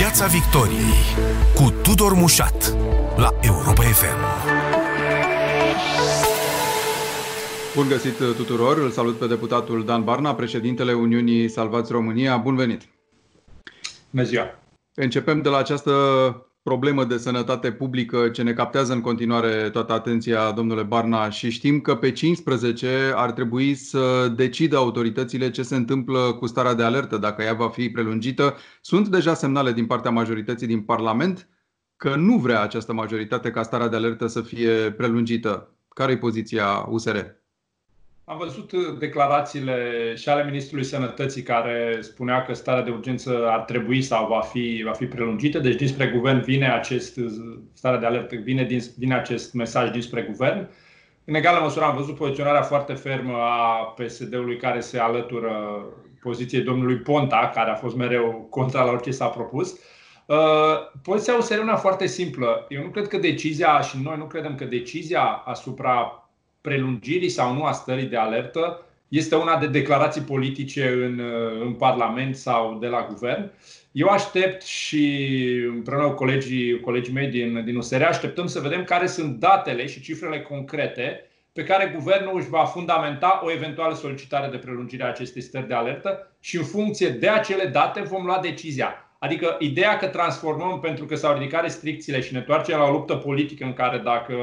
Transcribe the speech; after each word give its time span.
Piața 0.00 0.26
Victoriei 0.26 1.02
cu 1.54 1.70
Tudor 1.82 2.12
Mușat 2.12 2.76
la 3.16 3.34
Europa 3.40 3.82
FM. 3.82 4.16
Bun 7.74 7.88
găsit 7.88 8.16
tuturor, 8.16 8.78
îl 8.78 8.90
salut 8.90 9.18
pe 9.18 9.26
deputatul 9.26 9.84
Dan 9.84 10.04
Barna, 10.04 10.34
președintele 10.34 10.92
Uniunii 10.92 11.48
Salvați 11.48 11.92
România. 11.92 12.36
Bun 12.36 12.56
venit! 12.56 12.82
Bună 14.10 14.24
ziua! 14.24 14.58
Începem 14.94 15.42
de 15.42 15.48
la 15.48 15.56
această 15.56 15.92
problemă 16.62 17.04
de 17.04 17.16
sănătate 17.18 17.72
publică 17.72 18.28
ce 18.28 18.42
ne 18.42 18.52
captează 18.52 18.92
în 18.92 19.00
continuare 19.00 19.70
toată 19.70 19.92
atenția, 19.92 20.52
domnule 20.52 20.82
Barna, 20.82 21.30
și 21.30 21.50
știm 21.50 21.80
că 21.80 21.96
pe 21.96 22.12
15 22.12 23.12
ar 23.14 23.32
trebui 23.32 23.74
să 23.74 24.32
decidă 24.36 24.76
autoritățile 24.76 25.50
ce 25.50 25.62
se 25.62 25.76
întâmplă 25.76 26.32
cu 26.32 26.46
starea 26.46 26.74
de 26.74 26.82
alertă, 26.82 27.16
dacă 27.16 27.42
ea 27.42 27.54
va 27.54 27.68
fi 27.68 27.90
prelungită. 27.90 28.56
Sunt 28.80 29.08
deja 29.08 29.34
semnale 29.34 29.72
din 29.72 29.86
partea 29.86 30.10
majorității 30.10 30.66
din 30.66 30.82
Parlament 30.82 31.48
că 31.96 32.16
nu 32.16 32.36
vrea 32.38 32.62
această 32.62 32.92
majoritate 32.92 33.50
ca 33.50 33.62
starea 33.62 33.88
de 33.88 33.96
alertă 33.96 34.26
să 34.26 34.40
fie 34.40 34.92
prelungită. 34.92 35.74
Care 35.88 36.12
e 36.12 36.16
poziția 36.16 36.86
USR? 36.88 37.39
Am 38.30 38.38
văzut 38.38 38.72
declarațiile 38.98 39.76
și 40.16 40.28
ale 40.28 40.44
Ministrului 40.44 40.84
Sănătății 40.84 41.42
care 41.42 41.98
spunea 42.00 42.42
că 42.42 42.52
starea 42.52 42.82
de 42.82 42.90
urgență 42.90 43.48
ar 43.48 43.60
trebui 43.60 44.02
sau 44.02 44.26
va 44.26 44.40
fi, 44.40 44.82
va 44.84 44.92
fi 44.92 45.06
prelungită. 45.06 45.58
Deci 45.58 45.74
dinspre 45.74 46.06
guvern 46.06 46.40
vine 46.40 46.72
acest 46.72 47.20
starea 47.72 47.98
de 47.98 48.06
alertă, 48.06 48.36
vine, 48.36 48.64
din, 48.64 48.80
vine 48.98 49.14
acest 49.14 49.54
mesaj 49.54 49.90
dinspre 49.90 50.22
guvern. 50.22 50.68
În 51.24 51.34
egală 51.34 51.60
măsură 51.62 51.84
am 51.84 51.96
văzut 51.96 52.16
poziționarea 52.16 52.62
foarte 52.62 52.92
fermă 52.92 53.36
a 53.36 53.94
PSD-ului 53.96 54.56
care 54.56 54.80
se 54.80 54.98
alătură 54.98 55.84
poziției 56.20 56.62
domnului 56.62 56.96
Ponta, 56.96 57.50
care 57.54 57.70
a 57.70 57.74
fost 57.74 57.96
mereu 57.96 58.46
contra 58.50 58.84
la 58.84 58.90
orice 58.90 59.10
s-a 59.10 59.26
propus. 59.26 59.78
Uh, 60.26 60.36
poziția 61.02 61.36
USR 61.36 61.58
una 61.58 61.76
foarte 61.76 62.06
simplă. 62.06 62.66
Eu 62.68 62.82
nu 62.82 62.88
cred 62.88 63.08
că 63.08 63.16
decizia, 63.18 63.80
și 63.80 63.96
noi 64.02 64.16
nu 64.18 64.24
credem 64.24 64.54
că 64.54 64.64
decizia 64.64 65.22
asupra 65.44 66.24
prelungirii 66.60 67.28
sau 67.28 67.54
nu 67.54 67.64
a 67.64 67.72
stării 67.72 68.06
de 68.06 68.16
alertă 68.16 68.84
este 69.08 69.34
una 69.34 69.56
de 69.56 69.66
declarații 69.66 70.20
politice 70.20 70.88
în, 70.88 71.18
uh, 71.18 71.60
în 71.64 71.72
Parlament 71.72 72.36
sau 72.36 72.78
de 72.80 72.86
la 72.86 73.06
guvern. 73.08 73.50
Eu 73.92 74.06
aștept 74.06 74.62
și 74.62 75.24
împreună 75.68 76.08
cu 76.08 76.14
colegii, 76.14 76.80
colegii 76.80 77.12
mei 77.12 77.28
din, 77.28 77.64
din 77.64 77.76
USR 77.76 78.02
așteptăm 78.02 78.46
să 78.46 78.60
vedem 78.60 78.84
care 78.84 79.06
sunt 79.06 79.38
datele 79.38 79.86
și 79.86 80.00
cifrele 80.00 80.40
concrete 80.40 81.24
pe 81.52 81.64
care 81.64 81.92
guvernul 81.94 82.38
își 82.38 82.48
va 82.48 82.64
fundamenta 82.64 83.40
o 83.44 83.50
eventuală 83.50 83.94
solicitare 83.94 84.50
de 84.50 84.56
prelungire 84.56 85.04
a 85.04 85.08
acestei 85.08 85.42
stări 85.42 85.68
de 85.68 85.74
alertă 85.74 86.36
și 86.40 86.56
în 86.56 86.64
funcție 86.64 87.08
de 87.08 87.28
acele 87.28 87.66
date 87.66 88.00
vom 88.00 88.24
lua 88.24 88.38
decizia. 88.42 88.94
Adică 89.18 89.56
ideea 89.58 89.96
că 89.96 90.06
transformăm 90.06 90.80
pentru 90.80 91.04
că 91.04 91.14
s-au 91.14 91.34
ridicat 91.34 91.62
restricțiile 91.62 92.20
și 92.20 92.32
ne 92.32 92.38
întoarcem 92.38 92.78
la 92.78 92.84
o 92.84 92.92
luptă 92.92 93.14
politică 93.14 93.64
în 93.64 93.72
care 93.72 93.98
dacă 93.98 94.34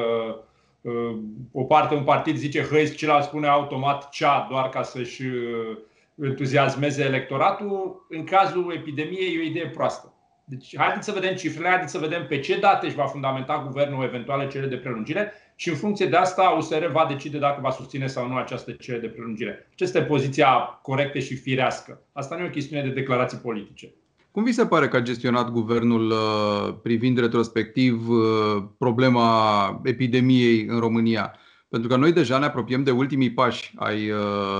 o 1.51 1.63
parte, 1.63 1.95
un 1.95 2.03
partid 2.03 2.35
zice 2.35 2.61
hăi, 2.61 2.95
celălalt 2.95 3.23
spune 3.23 3.47
automat 3.47 4.09
cea 4.09 4.47
doar 4.49 4.69
ca 4.69 4.83
să-și 4.83 5.25
uh, 5.25 5.77
entuziasmeze 6.23 7.03
electoratul, 7.03 8.05
în 8.09 8.23
cazul 8.23 8.73
epidemiei 8.75 9.35
e 9.35 9.39
o 9.39 9.43
idee 9.43 9.67
proastă. 9.67 10.11
Deci 10.49 10.77
haideți 10.77 11.05
să 11.05 11.11
vedem 11.11 11.35
cifrele, 11.35 11.69
haideți 11.69 11.91
să 11.91 11.97
vedem 11.97 12.27
pe 12.27 12.39
ce 12.39 12.59
date 12.59 12.85
își 12.85 12.95
va 12.95 13.05
fundamenta 13.05 13.63
guvernul 13.65 14.03
eventuale 14.03 14.47
cereri 14.47 14.69
de 14.69 14.77
prelungire 14.77 15.31
și 15.55 15.69
în 15.69 15.75
funcție 15.75 16.05
de 16.05 16.15
asta 16.15 16.49
USR 16.49 16.85
va 16.85 17.05
decide 17.09 17.37
dacă 17.37 17.61
va 17.61 17.69
susține 17.69 18.07
sau 18.07 18.27
nu 18.27 18.35
această 18.35 18.71
cerere 18.71 19.01
de 19.01 19.13
prelungire. 19.13 19.69
Aceasta 19.73 19.97
e 19.97 20.03
poziția 20.03 20.49
corectă 20.81 21.19
și 21.19 21.35
firească. 21.35 22.01
Asta 22.11 22.35
nu 22.35 22.43
e 22.43 22.47
o 22.47 22.49
chestiune 22.49 22.83
de 22.83 22.89
declarații 22.89 23.37
politice. 23.37 23.93
Cum 24.37 24.45
vi 24.45 24.51
se 24.51 24.65
pare 24.65 24.87
că 24.87 24.95
a 24.95 25.01
gestionat 25.01 25.49
guvernul 25.51 26.09
uh, 26.09 26.75
privind 26.81 27.17
retrospectiv 27.17 28.09
uh, 28.09 28.63
problema 28.77 29.81
epidemiei 29.83 30.65
în 30.65 30.79
România? 30.79 31.35
Pentru 31.69 31.89
că 31.89 31.95
noi 31.95 32.13
deja 32.13 32.37
ne 32.37 32.45
apropiem 32.45 32.83
de 32.83 32.91
ultimii 32.91 33.33
pași 33.33 33.73
ai 33.75 34.09
uh, 34.09 34.19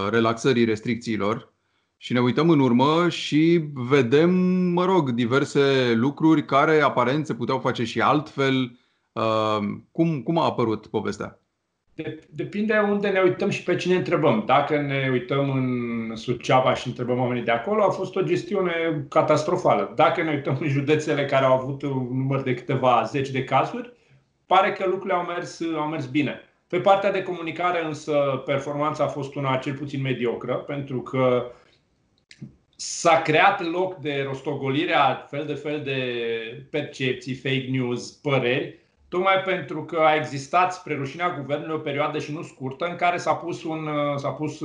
relaxării 0.10 0.66
restricțiilor 0.66 1.54
și 1.98 2.14
ne 2.14 2.20
uităm 2.20 2.50
în 2.50 2.60
urmă 2.60 3.10
și 3.10 3.70
vedem, 3.74 4.36
mă 4.74 4.86
rog, 4.86 5.12
diverse 5.12 5.94
lucruri 5.96 6.46
care 6.46 6.82
aparent 6.82 7.26
se 7.26 7.34
puteau 7.34 7.60
face 7.60 7.84
și 7.84 8.02
altfel. 8.02 8.80
Cum, 9.92 10.22
cum 10.22 10.38
a 10.38 10.46
apărut 10.46 10.88
povestea? 10.88 11.42
Depinde 12.30 12.78
unde 12.90 13.10
ne 13.10 13.20
uităm 13.20 13.50
și 13.50 13.64
pe 13.64 13.76
cine 13.76 13.96
întrebăm. 13.96 14.44
Dacă 14.46 14.82
ne 14.82 15.10
uităm 15.12 15.50
în 15.50 16.16
Suceava 16.16 16.74
și 16.74 16.88
întrebăm 16.88 17.20
oamenii 17.20 17.44
de 17.44 17.52
acolo, 17.52 17.84
a 17.84 17.90
fost 17.90 18.16
o 18.16 18.22
gestiune 18.22 19.06
catastrofală. 19.10 19.94
Dacă 19.96 20.24
ne 20.24 20.32
uităm 20.32 20.58
în 20.62 20.68
județele 20.68 21.26
care 21.26 21.46
au 21.46 21.54
avut 21.54 21.82
un 21.82 22.18
număr 22.18 22.42
de 22.42 22.54
câteva 22.54 23.04
zeci 23.04 23.30
de 23.30 23.44
cazuri, 23.44 23.94
pare 24.46 24.72
că 24.72 24.86
lucrurile 24.86 25.14
au 25.14 25.26
mers, 25.26 25.62
au 25.76 25.88
mers 25.88 26.06
bine. 26.06 26.42
Pe 26.68 26.80
partea 26.80 27.12
de 27.12 27.24
comunicare 27.24 27.86
însă 27.86 28.42
performanța 28.46 29.04
a 29.04 29.08
fost 29.08 29.36
una 29.36 29.58
cel 29.58 29.74
puțin 29.74 30.02
mediocră, 30.02 30.54
pentru 30.54 31.02
că 31.02 31.52
s-a 32.76 33.22
creat 33.22 33.72
loc 33.72 33.96
de 33.96 34.24
rostogolire 34.28 34.94
a 34.94 35.14
fel 35.14 35.46
de 35.46 35.54
fel 35.54 35.82
de 35.84 36.02
percepții, 36.70 37.34
fake 37.34 37.68
news, 37.70 38.12
păreri, 38.12 38.80
tocmai 39.10 39.42
pentru 39.46 39.86
că 39.86 40.00
a 40.00 40.16
existat 40.16 40.74
spre 40.74 40.96
rușinea 40.96 41.36
guvernului 41.40 41.76
o 41.76 41.80
perioadă 41.80 42.20
și 42.20 42.34
nu 42.34 42.42
scurtă 42.42 42.86
în 42.86 42.96
care 42.96 43.18
s-a 43.18 43.34
pus, 43.34 43.64
un, 43.64 43.90
s-a 44.16 44.30
pus 44.30 44.60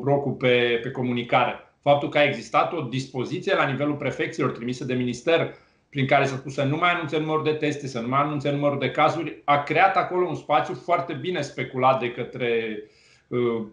brocul 0.00 0.32
uh, 0.32 0.38
pe, 0.38 0.80
pe 0.82 0.90
comunicare. 0.90 1.60
Faptul 1.82 2.08
că 2.08 2.18
a 2.18 2.24
existat 2.24 2.72
o 2.72 2.80
dispoziție 2.80 3.54
la 3.54 3.66
nivelul 3.66 3.94
prefecților 3.94 4.50
trimise 4.50 4.84
de 4.84 4.94
minister 4.94 5.54
prin 5.88 6.06
care 6.06 6.24
s-a 6.24 6.36
spus 6.36 6.54
să 6.54 6.62
nu 6.62 6.76
mai 6.76 6.90
anunțe 6.90 7.18
numărul 7.18 7.44
de 7.44 7.52
teste, 7.52 7.86
să 7.86 8.00
nu 8.00 8.08
mai 8.08 8.20
anunțe 8.20 8.50
numărul 8.50 8.78
de 8.78 8.90
cazuri, 8.90 9.42
a 9.44 9.62
creat 9.62 9.96
acolo 9.96 10.26
un 10.28 10.34
spațiu 10.34 10.74
foarte 10.74 11.12
bine 11.12 11.40
speculat 11.40 12.00
de 12.00 12.10
către 12.10 12.78
uh, 12.82 12.94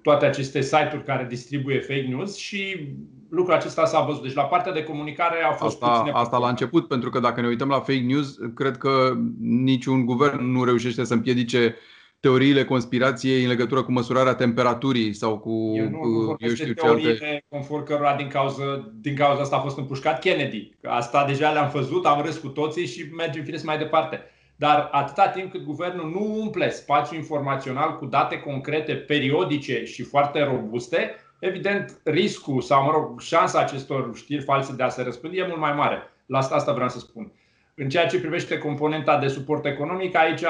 toate 0.02 0.26
aceste 0.26 0.62
site-uri 0.62 1.04
care 1.04 1.26
distribuie 1.30 1.80
fake 1.80 2.08
news 2.10 2.38
și 2.38 2.88
lucrul 3.30 3.56
acesta 3.56 3.86
s-a 3.86 4.02
văzut. 4.02 4.22
Deci 4.22 4.34
la 4.34 4.44
partea 4.44 4.72
de 4.72 4.84
comunicare 4.84 5.44
a 5.44 5.52
fost 5.52 5.84
asta, 5.84 5.98
puține 5.98 6.18
Asta 6.18 6.38
la 6.38 6.50
început, 6.50 6.88
pentru 6.88 7.10
că 7.10 7.20
dacă 7.20 7.42
ne 7.42 7.48
uităm 7.48 7.68
la 7.68 7.80
fake 7.80 8.00
news, 8.00 8.38
cred 8.56 8.78
că 8.78 9.14
niciun 9.42 10.06
guvern 10.06 10.52
nu 10.52 10.64
reușește 10.64 11.04
să 11.04 11.14
împiedice 11.14 11.76
teoriile 12.20 12.66
conspirației 12.66 13.42
în 13.42 13.50
legătură 13.50 13.84
cu 13.84 13.92
măsurarea 13.92 14.36
temperaturii 14.36 15.14
sau 15.14 15.40
cu, 15.40 15.72
eu, 15.76 15.90
nu, 15.90 16.36
eu 16.38 16.54
știu 16.54 16.74
ce 16.74 16.88
alte... 16.88 17.44
conform 17.50 17.84
cărora 17.84 18.16
din 18.16 18.28
cauza, 18.28 18.92
din 19.02 19.16
cauza 19.16 19.42
asta 19.42 19.56
a 19.56 19.60
fost 19.60 19.78
împușcat 19.78 20.20
Kennedy. 20.20 20.70
Asta 20.84 21.26
deja 21.26 21.52
le-am 21.52 21.70
văzut, 21.74 22.06
am 22.06 22.22
râs 22.22 22.38
cu 22.38 22.48
toții 22.48 22.86
și 22.86 23.10
mergem 23.18 23.44
firesc 23.44 23.64
mai 23.64 23.78
departe. 23.78 24.22
Dar 24.56 24.90
atâta 24.92 25.28
timp 25.28 25.52
cât 25.52 25.64
guvernul 25.64 26.10
nu 26.10 26.42
umple 26.42 26.70
spațiul 26.70 27.20
informațional 27.20 27.98
cu 27.98 28.06
date 28.06 28.40
concrete, 28.40 28.94
periodice 28.94 29.86
și 29.86 30.04
foarte 30.04 30.44
robuste, 30.44 31.16
evident, 31.40 32.00
riscul 32.04 32.62
sau, 32.62 32.84
mă 32.84 32.92
rog, 32.92 33.22
șansa 33.22 33.60
acestor 33.60 34.12
știri 34.16 34.44
false 34.44 34.76
de 34.76 34.84
a 34.84 34.90
se 34.90 35.04
răspândi 35.04 35.38
e 35.38 35.48
mult 35.48 35.60
mai 35.60 35.74
mare. 35.74 36.02
La 36.26 36.38
asta, 36.38 36.56
asta 36.56 36.74
vreau 36.74 36.90
să 36.90 37.00
spun. 37.00 37.32
În 37.76 37.90
ceea 37.90 38.08
ce 38.08 38.20
privește 38.20 38.58
componenta 38.58 39.20
de 39.20 39.28
suport 39.28 39.66
economic, 39.66 40.16
aici, 40.16 40.44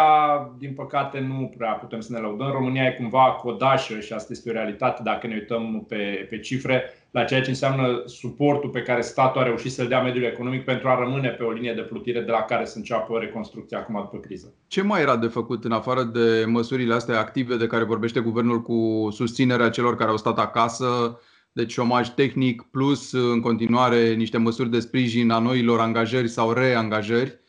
din 0.58 0.74
păcate, 0.74 1.20
nu 1.20 1.52
prea 1.58 1.72
putem 1.72 2.00
să 2.00 2.12
ne 2.12 2.20
lăudăm. 2.20 2.52
România 2.52 2.84
e 2.84 2.92
cumva 2.92 3.32
codașă 3.32 4.00
și 4.00 4.14
asta 4.14 4.32
este 4.32 4.50
o 4.50 4.54
realitate 4.54 5.04
dacă 5.04 5.28
ne 5.28 5.34
uităm 5.34 5.86
pe, 5.88 6.28
pe 6.30 6.40
cifre 6.40 6.94
la 7.14 7.24
ceea 7.24 7.42
ce 7.42 7.50
înseamnă 7.50 8.04
suportul 8.06 8.70
pe 8.70 8.82
care 8.82 9.02
statul 9.02 9.42
a 9.42 9.44
reușit 9.44 9.72
să-l 9.72 9.88
dea 9.88 10.02
mediul 10.02 10.24
economic 10.24 10.64
pentru 10.64 10.88
a 10.88 11.00
rămâne 11.00 11.30
pe 11.30 11.44
o 11.44 11.52
linie 11.52 11.74
de 11.74 11.82
plutire 11.82 12.22
de 12.22 12.32
la 12.32 12.42
care 12.42 12.66
să 12.66 12.78
înceapă 12.78 13.18
reconstrucția 13.20 13.78
acum 13.78 13.96
după 13.96 14.18
criză. 14.18 14.54
Ce 14.68 14.82
mai 14.82 15.02
era 15.02 15.18
de 15.18 15.28
făcut 15.28 15.64
în 15.64 15.72
afară 15.72 16.04
de 16.04 16.46
măsurile 16.48 16.94
astea 16.94 17.20
active 17.20 17.56
de 17.58 17.68
care 17.68 17.84
vorbește 17.84 18.20
guvernul 18.20 18.62
cu 18.62 19.08
susținerea 19.12 19.70
celor 19.70 19.96
care 19.96 20.10
au 20.10 20.18
stat 20.18 20.40
acasă, 20.40 21.20
deci 21.52 21.72
șomaj 21.72 22.10
tehnic 22.10 22.62
plus 22.62 23.12
în 23.12 23.42
continuare 23.42 24.14
niște 24.14 24.38
măsuri 24.38 24.70
de 24.70 24.80
sprijin 24.80 25.32
a 25.32 25.40
noilor 25.40 25.80
angajări 25.80 26.28
sau 26.28 26.52
reangajări, 26.52 27.40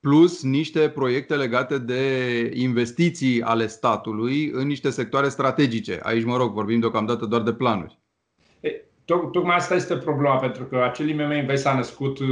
plus 0.00 0.42
niște 0.42 0.88
proiecte 0.88 1.36
legate 1.36 1.78
de 1.78 2.02
investiții 2.54 3.42
ale 3.42 3.66
statului 3.66 4.50
în 4.52 4.66
niște 4.66 4.90
sectoare 4.90 5.28
strategice. 5.28 6.00
Aici, 6.02 6.24
mă 6.24 6.36
rog, 6.36 6.52
vorbim 6.52 6.80
deocamdată 6.80 7.26
doar 7.26 7.42
de 7.42 7.52
planuri. 7.52 8.04
Tocmai 9.06 9.56
asta 9.56 9.74
este 9.74 9.96
problema, 9.96 10.36
pentru 10.36 10.64
că 10.64 10.82
acel 10.82 11.08
IMM 11.08 11.32
Invest 11.32 11.62
s-a 11.62 11.74
născut 11.74 12.18
uh, 12.18 12.28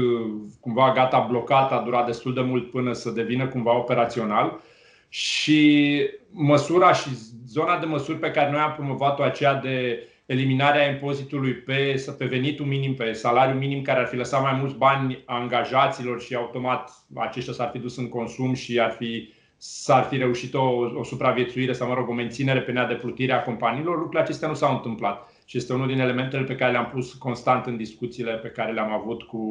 cumva 0.60 0.92
gata 0.92 1.26
blocat, 1.30 1.72
a 1.72 1.82
durat 1.84 2.06
destul 2.06 2.34
de 2.34 2.40
mult 2.40 2.70
până 2.70 2.92
să 2.92 3.10
devină 3.10 3.46
cumva 3.46 3.76
operațional 3.76 4.60
și 5.08 6.00
măsura 6.30 6.92
și 6.92 7.08
zona 7.46 7.78
de 7.78 7.86
măsuri 7.86 8.18
pe 8.18 8.30
care 8.30 8.50
noi 8.50 8.60
am 8.60 8.72
promovat-o 8.72 9.22
aceea 9.22 9.54
de 9.54 10.08
eliminarea 10.26 10.90
impozitului 10.90 11.52
pe, 11.52 12.04
pe 12.18 12.24
venitul 12.24 12.66
minim, 12.66 12.94
pe 12.94 13.12
salariul 13.12 13.58
minim, 13.58 13.82
care 13.82 14.00
ar 14.00 14.06
fi 14.06 14.16
lăsat 14.16 14.42
mai 14.42 14.52
mulți 14.52 14.76
bani 14.76 15.22
angajaților 15.26 16.20
și 16.20 16.34
automat 16.34 16.90
aceștia 17.14 17.52
s-ar 17.52 17.70
fi 17.72 17.78
dus 17.78 17.96
în 17.96 18.08
consum 18.08 18.54
și 18.54 18.80
ar 18.80 18.90
fi, 18.90 19.32
s-ar 19.56 20.04
fi 20.04 20.16
reușit 20.16 20.54
o, 20.54 20.62
o 20.94 21.04
supraviețuire 21.04 21.72
sau, 21.72 21.88
mă 21.88 21.94
rog, 21.94 22.08
o 22.08 22.12
menținere 22.12 22.60
pe 22.60 22.72
nea 22.72 22.86
de 22.86 22.94
plutire 22.94 23.32
a 23.32 23.42
companiilor, 23.42 23.94
lucrurile 23.94 24.22
acestea 24.22 24.48
nu 24.48 24.54
s-au 24.54 24.74
întâmplat. 24.74 25.28
Și 25.44 25.56
este 25.56 25.72
unul 25.72 25.86
din 25.86 26.00
elementele 26.00 26.42
pe 26.42 26.54
care 26.54 26.72
le-am 26.72 26.90
pus 26.92 27.12
constant 27.12 27.66
în 27.66 27.76
discuțiile 27.76 28.32
pe 28.32 28.48
care 28.48 28.72
le-am 28.72 28.92
avut 28.92 29.22
cu, 29.22 29.42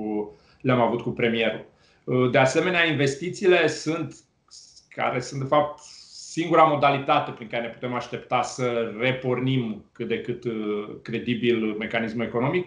le-am 0.61 0.81
avut 0.81 1.01
cu 1.01 1.09
premierul. 1.09 1.65
De 2.31 2.37
asemenea, 2.37 2.85
investițiile 2.85 3.67
sunt, 3.67 4.15
care 4.89 5.19
sunt 5.19 5.41
de 5.41 5.47
fapt 5.47 5.79
singura 6.33 6.63
modalitate 6.63 7.31
prin 7.31 7.47
care 7.47 7.63
ne 7.63 7.69
putem 7.69 7.93
aștepta 7.93 8.41
să 8.41 8.93
repornim 8.99 9.85
cât 9.91 10.07
de 10.07 10.21
cât 10.21 10.43
uh, 10.43 10.53
credibil 11.01 11.75
mecanismul 11.79 12.25
economic, 12.25 12.65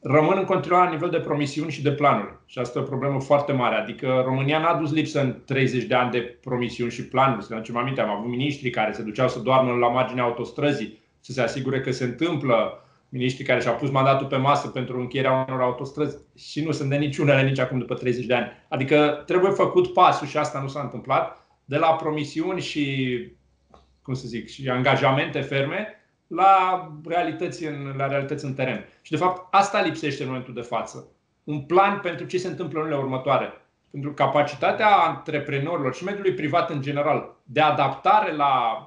rămân 0.00 0.38
în 0.38 0.44
continuare 0.44 0.84
la 0.84 0.90
nivel 0.90 1.10
de 1.10 1.20
promisiuni 1.20 1.70
și 1.70 1.82
de 1.82 1.92
planuri. 1.92 2.34
Și 2.46 2.58
asta 2.58 2.78
e 2.78 2.82
o 2.82 2.84
problemă 2.84 3.20
foarte 3.20 3.52
mare. 3.52 3.74
Adică 3.74 4.22
România 4.24 4.58
n-a 4.58 4.74
dus 4.74 4.92
lipsă 4.92 5.20
în 5.20 5.36
30 5.44 5.84
de 5.84 5.94
ani 5.94 6.10
de 6.10 6.18
promisiuni 6.18 6.90
și 6.90 7.08
planuri. 7.08 7.42
Să 7.42 7.48
ne 7.50 7.56
aducem 7.56 7.76
aminte, 7.76 8.00
am 8.00 8.10
avut 8.10 8.30
miniștri 8.30 8.70
care 8.70 8.92
se 8.92 9.02
duceau 9.02 9.28
să 9.28 9.38
doarmă 9.38 9.72
la 9.72 9.88
marginea 9.88 10.24
autostrăzii, 10.24 10.98
să 11.26 11.32
se 11.32 11.40
asigure 11.40 11.80
că 11.80 11.90
se 11.90 12.04
întâmplă, 12.04 12.84
miniștri 13.08 13.44
care 13.44 13.60
și-au 13.60 13.74
pus 13.74 13.90
mandatul 13.90 14.26
pe 14.26 14.36
masă 14.36 14.68
pentru 14.68 15.00
încheierea 15.00 15.44
unor 15.48 15.60
autostrăzi 15.60 16.16
și 16.36 16.64
nu 16.64 16.72
sunt 16.72 16.90
de 16.90 16.96
niciunele 16.96 17.42
nici 17.42 17.58
acum 17.58 17.78
după 17.78 17.94
30 17.94 18.24
de 18.26 18.34
ani. 18.34 18.50
Adică 18.68 19.22
trebuie 19.26 19.50
făcut 19.50 19.92
pasul 19.92 20.26
și 20.26 20.36
asta 20.36 20.60
nu 20.60 20.68
s-a 20.68 20.80
întâmplat 20.80 21.46
de 21.64 21.76
la 21.76 21.94
promisiuni 21.94 22.60
și, 22.60 23.16
cum 24.02 24.14
să 24.14 24.26
zic, 24.26 24.48
și 24.48 24.68
angajamente 24.68 25.40
ferme 25.40 25.86
la 26.26 26.88
realități 27.06 27.64
în, 27.64 27.94
la 27.96 28.06
realități 28.06 28.44
în 28.44 28.54
teren. 28.54 28.88
Și 29.02 29.10
de 29.10 29.16
fapt 29.16 29.54
asta 29.54 29.82
lipsește 29.82 30.22
în 30.22 30.28
momentul 30.28 30.54
de 30.54 30.60
față. 30.60 31.08
Un 31.44 31.60
plan 31.60 32.00
pentru 32.00 32.26
ce 32.26 32.38
se 32.38 32.48
întâmplă 32.48 32.78
în 32.78 32.84
lunile 32.84 33.02
următoare. 33.02 33.52
Pentru 33.90 34.12
capacitatea 34.12 34.96
antreprenorilor 34.96 35.94
și 35.94 36.04
mediului 36.04 36.34
privat 36.34 36.70
în 36.70 36.80
general 36.80 37.36
de 37.44 37.60
adaptare 37.60 38.32
la 38.32 38.80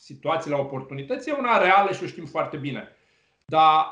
situații, 0.00 0.50
la 0.50 0.58
oportunități, 0.58 1.28
e 1.28 1.32
una 1.38 1.62
reală 1.62 1.92
și 1.92 2.02
o 2.02 2.06
știm 2.06 2.26
foarte 2.26 2.56
bine. 2.56 2.88
Dar 3.46 3.86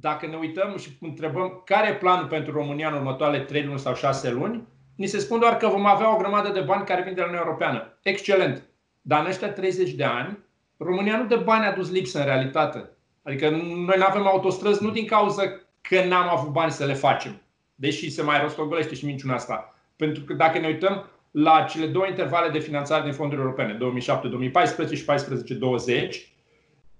dacă 0.00 0.26
ne 0.26 0.36
uităm 0.36 0.76
și 0.76 0.90
întrebăm 1.00 1.62
care 1.64 1.88
e 1.88 1.94
planul 1.94 2.26
pentru 2.26 2.52
România 2.52 2.88
în 2.88 2.94
următoarele 2.94 3.44
3 3.44 3.64
luni 3.64 3.78
sau 3.78 3.94
6 3.94 4.30
luni, 4.30 4.68
Ni 5.00 5.06
se 5.06 5.18
spun 5.18 5.38
doar 5.38 5.56
că 5.56 5.66
vom 5.66 5.86
avea 5.86 6.14
o 6.14 6.16
grămadă 6.16 6.48
de 6.48 6.60
bani 6.60 6.86
care 6.86 7.02
vin 7.02 7.14
de 7.14 7.20
la 7.20 7.26
Uniunea 7.26 7.46
Europeană. 7.46 7.98
Excelent. 8.02 8.62
Dar 9.00 9.20
în 9.20 9.26
ăștia 9.26 9.52
30 9.52 9.90
de 9.90 10.04
ani, 10.04 10.38
România 10.76 11.16
nu 11.16 11.26
de 11.26 11.36
bani 11.36 11.64
a 11.64 11.72
dus 11.72 11.90
lipsă 11.90 12.18
în 12.18 12.24
realitate. 12.24 12.90
Adică 13.22 13.50
noi 13.50 13.96
nu 13.96 14.04
avem 14.04 14.26
autostrăzi 14.26 14.82
nu 14.82 14.90
din 14.90 15.06
cauza 15.06 15.42
că 15.80 16.04
n-am 16.04 16.28
avut 16.28 16.52
bani 16.52 16.70
să 16.70 16.84
le 16.84 16.94
facem. 16.94 17.40
Deși 17.74 18.10
se 18.10 18.22
mai 18.22 18.40
rostogolește 18.40 18.94
și 18.94 19.04
minciuna 19.04 19.34
asta. 19.34 19.74
Pentru 19.96 20.22
că 20.22 20.32
dacă 20.32 20.58
ne 20.58 20.66
uităm 20.66 21.10
la 21.30 21.66
cele 21.70 21.86
două 21.86 22.06
intervale 22.06 22.48
de 22.48 22.58
finanțare 22.58 23.02
din 23.02 23.12
fonduri 23.12 23.40
europene, 23.40 23.78
2007-2014 23.78 24.96
și 24.96 25.04
2014-2020, 25.04 26.30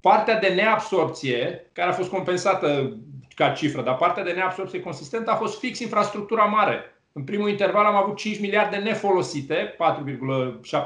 partea 0.01 0.39
de 0.39 0.49
neabsorpție, 0.49 1.71
care 1.73 1.89
a 1.89 1.93
fost 1.93 2.11
compensată 2.11 2.97
ca 3.35 3.49
cifră, 3.49 3.83
dar 3.83 3.97
partea 3.97 4.25
de 4.25 4.33
neabsorpție 4.33 4.81
consistentă 4.81 5.31
a 5.31 5.37
fost 5.37 5.59
fix 5.59 5.79
infrastructura 5.79 6.45
mare. 6.45 6.85
În 7.13 7.25
primul 7.25 7.49
interval 7.49 7.85
am 7.85 7.97
avut 7.97 8.17
5 8.17 8.41
miliarde 8.41 8.77
nefolosite, 8.77 9.77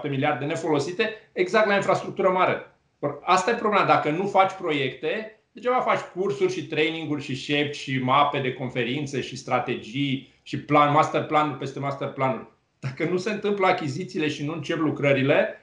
4,7 0.05 0.11
miliarde 0.11 0.44
nefolosite, 0.44 1.31
exact 1.32 1.67
la 1.67 1.75
infrastructură 1.75 2.29
mare. 2.29 2.76
Asta 3.23 3.50
e 3.50 3.55
problema. 3.55 3.85
Dacă 3.85 4.11
nu 4.11 4.26
faci 4.26 4.52
proiecte, 4.52 5.40
degeaba 5.52 5.81
faci 5.81 6.00
cursuri 6.00 6.52
și 6.52 6.67
traininguri 6.67 7.23
și 7.23 7.35
șepți 7.35 7.79
și 7.79 7.99
mape 7.99 8.38
de 8.38 8.52
conferințe 8.52 9.20
și 9.20 9.37
strategii 9.37 10.32
și 10.43 10.61
plan, 10.61 10.93
master 10.93 11.25
planuri 11.25 11.58
peste 11.58 11.79
master 11.79 12.08
planuri. 12.08 12.47
Dacă 12.84 13.10
nu 13.10 13.16
se 13.16 13.31
întâmplă 13.31 13.66
achizițiile 13.66 14.28
și 14.28 14.44
nu 14.44 14.52
încep 14.52 14.78
lucrările, 14.78 15.58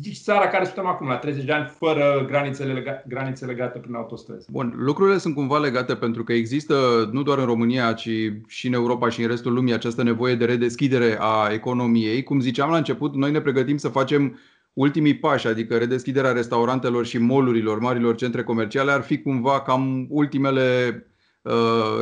zici 0.00 0.16
țara 0.16 0.48
care 0.48 0.64
suntem 0.64 0.86
acum, 0.86 1.06
la 1.06 1.16
30 1.16 1.44
de 1.44 1.52
ani, 1.52 1.72
fără 1.78 2.24
granițe, 2.26 2.64
lega, 2.64 3.02
granițe 3.08 3.44
legate 3.44 3.78
prin 3.78 3.94
autostrăzi. 3.94 4.50
Bun, 4.50 4.74
lucrurile 4.76 5.18
sunt 5.18 5.34
cumva 5.34 5.58
legate 5.58 5.94
pentru 5.94 6.24
că 6.24 6.32
există 6.32 7.08
nu 7.12 7.22
doar 7.22 7.38
în 7.38 7.44
România, 7.44 7.92
ci 7.92 8.08
și 8.46 8.66
în 8.66 8.72
Europa 8.72 9.08
și 9.08 9.22
în 9.22 9.28
restul 9.28 9.52
lumii 9.52 9.72
această 9.72 10.02
nevoie 10.02 10.34
de 10.34 10.44
redeschidere 10.44 11.16
a 11.20 11.48
economiei. 11.52 12.22
Cum 12.22 12.40
ziceam 12.40 12.70
la 12.70 12.76
început, 12.76 13.14
noi 13.14 13.30
ne 13.30 13.40
pregătim 13.40 13.76
să 13.76 13.88
facem 13.88 14.38
ultimii 14.72 15.16
pași, 15.16 15.46
adică 15.46 15.76
redeschiderea 15.76 16.32
restaurantelor 16.32 17.06
și 17.06 17.18
molurilor, 17.18 17.78
marilor 17.78 18.14
centre 18.14 18.42
comerciale, 18.42 18.90
ar 18.90 19.02
fi 19.02 19.18
cumva 19.18 19.60
cam 19.60 20.06
ultimele 20.08 20.96
uh, 21.42 21.52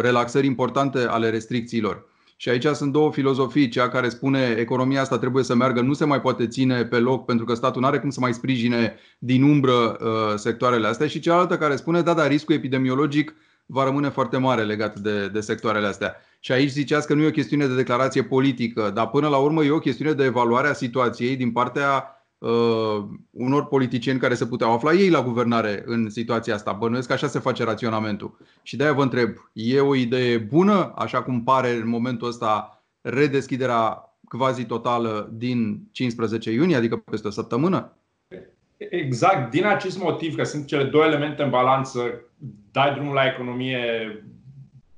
relaxări 0.00 0.46
importante 0.46 0.98
ale 0.98 1.30
restricțiilor. 1.30 2.09
Și 2.40 2.48
aici 2.48 2.66
sunt 2.66 2.92
două 2.92 3.12
filozofii. 3.12 3.68
Cea 3.68 3.88
care 3.88 4.08
spune 4.08 4.56
economia 4.58 5.00
asta 5.00 5.18
trebuie 5.18 5.44
să 5.44 5.54
meargă, 5.54 5.80
nu 5.80 5.92
se 5.92 6.04
mai 6.04 6.20
poate 6.20 6.46
ține 6.46 6.84
pe 6.84 6.98
loc 6.98 7.24
pentru 7.24 7.44
că 7.44 7.54
statul 7.54 7.80
nu 7.80 7.86
are 7.86 7.98
cum 7.98 8.10
să 8.10 8.20
mai 8.20 8.34
sprijine 8.34 8.96
din 9.18 9.42
umbră 9.42 9.72
uh, 9.72 10.34
sectoarele 10.36 10.86
astea 10.86 11.06
și 11.06 11.20
cealaltă 11.20 11.58
care 11.58 11.76
spune, 11.76 12.00
da, 12.02 12.14
da, 12.14 12.26
riscul 12.26 12.54
epidemiologic 12.54 13.34
va 13.66 13.84
rămâne 13.84 14.08
foarte 14.08 14.36
mare 14.36 14.62
legat 14.62 14.98
de, 14.98 15.28
de 15.28 15.40
sectoarele 15.40 15.86
astea. 15.86 16.16
Și 16.38 16.52
aici 16.52 16.70
ziceați 16.70 17.06
că 17.06 17.14
nu 17.14 17.22
e 17.22 17.26
o 17.26 17.30
chestiune 17.30 17.66
de 17.66 17.74
declarație 17.74 18.22
politică, 18.22 18.90
dar 18.94 19.08
până 19.08 19.28
la 19.28 19.36
urmă 19.36 19.64
e 19.64 19.70
o 19.70 19.78
chestiune 19.78 20.12
de 20.12 20.24
evaluare 20.24 20.68
a 20.68 20.72
situației 20.72 21.36
din 21.36 21.50
partea 21.50 22.19
uh, 22.40 23.04
unor 23.30 23.66
politicieni 23.66 24.18
care 24.18 24.34
se 24.34 24.46
puteau 24.46 24.72
afla 24.72 24.92
ei 24.92 25.10
la 25.10 25.22
guvernare 25.22 25.82
în 25.86 26.10
situația 26.10 26.54
asta. 26.54 26.72
Bănuiesc 26.72 27.06
că 27.06 27.12
așa 27.12 27.26
se 27.26 27.38
face 27.38 27.64
raționamentul. 27.64 28.38
Și 28.62 28.76
de-aia 28.76 28.92
vă 28.92 29.02
întreb, 29.02 29.28
e 29.52 29.80
o 29.80 29.94
idee 29.94 30.38
bună, 30.38 30.92
așa 30.96 31.22
cum 31.22 31.44
pare 31.44 31.70
în 31.70 31.88
momentul 31.88 32.28
ăsta, 32.28 32.82
redeschiderea 33.00 34.04
quasi 34.28 34.64
totală 34.64 35.30
din 35.32 35.88
15 35.92 36.50
iunie, 36.50 36.76
adică 36.76 36.96
peste 36.96 37.26
o 37.26 37.30
săptămână? 37.30 37.92
Exact, 38.76 39.50
din 39.50 39.64
acest 39.64 39.98
motiv, 39.98 40.36
că 40.36 40.44
sunt 40.44 40.66
cele 40.66 40.84
două 40.84 41.04
elemente 41.04 41.42
în 41.42 41.50
balanță, 41.50 42.00
dai 42.72 42.94
drumul 42.94 43.14
la 43.14 43.26
economie 43.26 43.78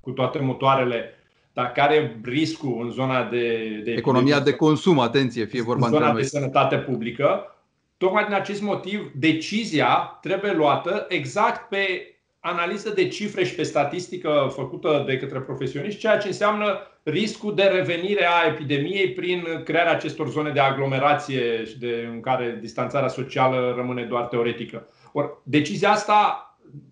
cu 0.00 0.10
toate 0.10 0.38
motoarele 0.38 1.14
dar 1.52 1.72
care 1.72 1.94
e 1.94 2.16
riscul 2.24 2.82
în 2.82 2.90
zona 2.90 3.24
de, 3.24 3.80
de 3.84 3.92
economia 3.92 4.40
de 4.40 4.52
consum, 4.52 4.98
atenție, 4.98 5.44
fie 5.44 5.62
vorba 5.62 5.86
în 5.86 5.92
zona 5.92 6.12
de 6.12 6.22
sănătate 6.22 6.76
publică. 6.76 7.56
Tocmai 7.96 8.24
din 8.24 8.34
acest 8.34 8.62
motiv, 8.62 9.10
decizia 9.14 10.18
trebuie 10.20 10.52
luată 10.52 11.06
exact 11.08 11.68
pe 11.68 12.12
analiză 12.40 12.90
de 12.90 13.08
cifre 13.08 13.44
și 13.44 13.54
pe 13.54 13.62
statistică 13.62 14.50
făcută 14.54 15.04
de 15.06 15.16
către 15.16 15.40
profesioniști, 15.40 16.00
ceea 16.00 16.18
ce 16.18 16.26
înseamnă 16.26 16.78
riscul 17.02 17.54
de 17.54 17.62
revenire 17.62 18.26
a 18.26 18.46
epidemiei 18.46 19.12
prin 19.12 19.62
crearea 19.64 19.92
acestor 19.92 20.28
zone 20.30 20.50
de 20.50 20.60
aglomerație 20.60 21.64
și 21.64 21.78
de, 21.78 22.08
în 22.12 22.20
care 22.20 22.58
distanțarea 22.60 23.08
socială 23.08 23.72
rămâne 23.76 24.04
doar 24.04 24.24
teoretică. 24.24 24.88
Or, 25.12 25.42
decizia 25.42 25.90
asta, 25.90 26.46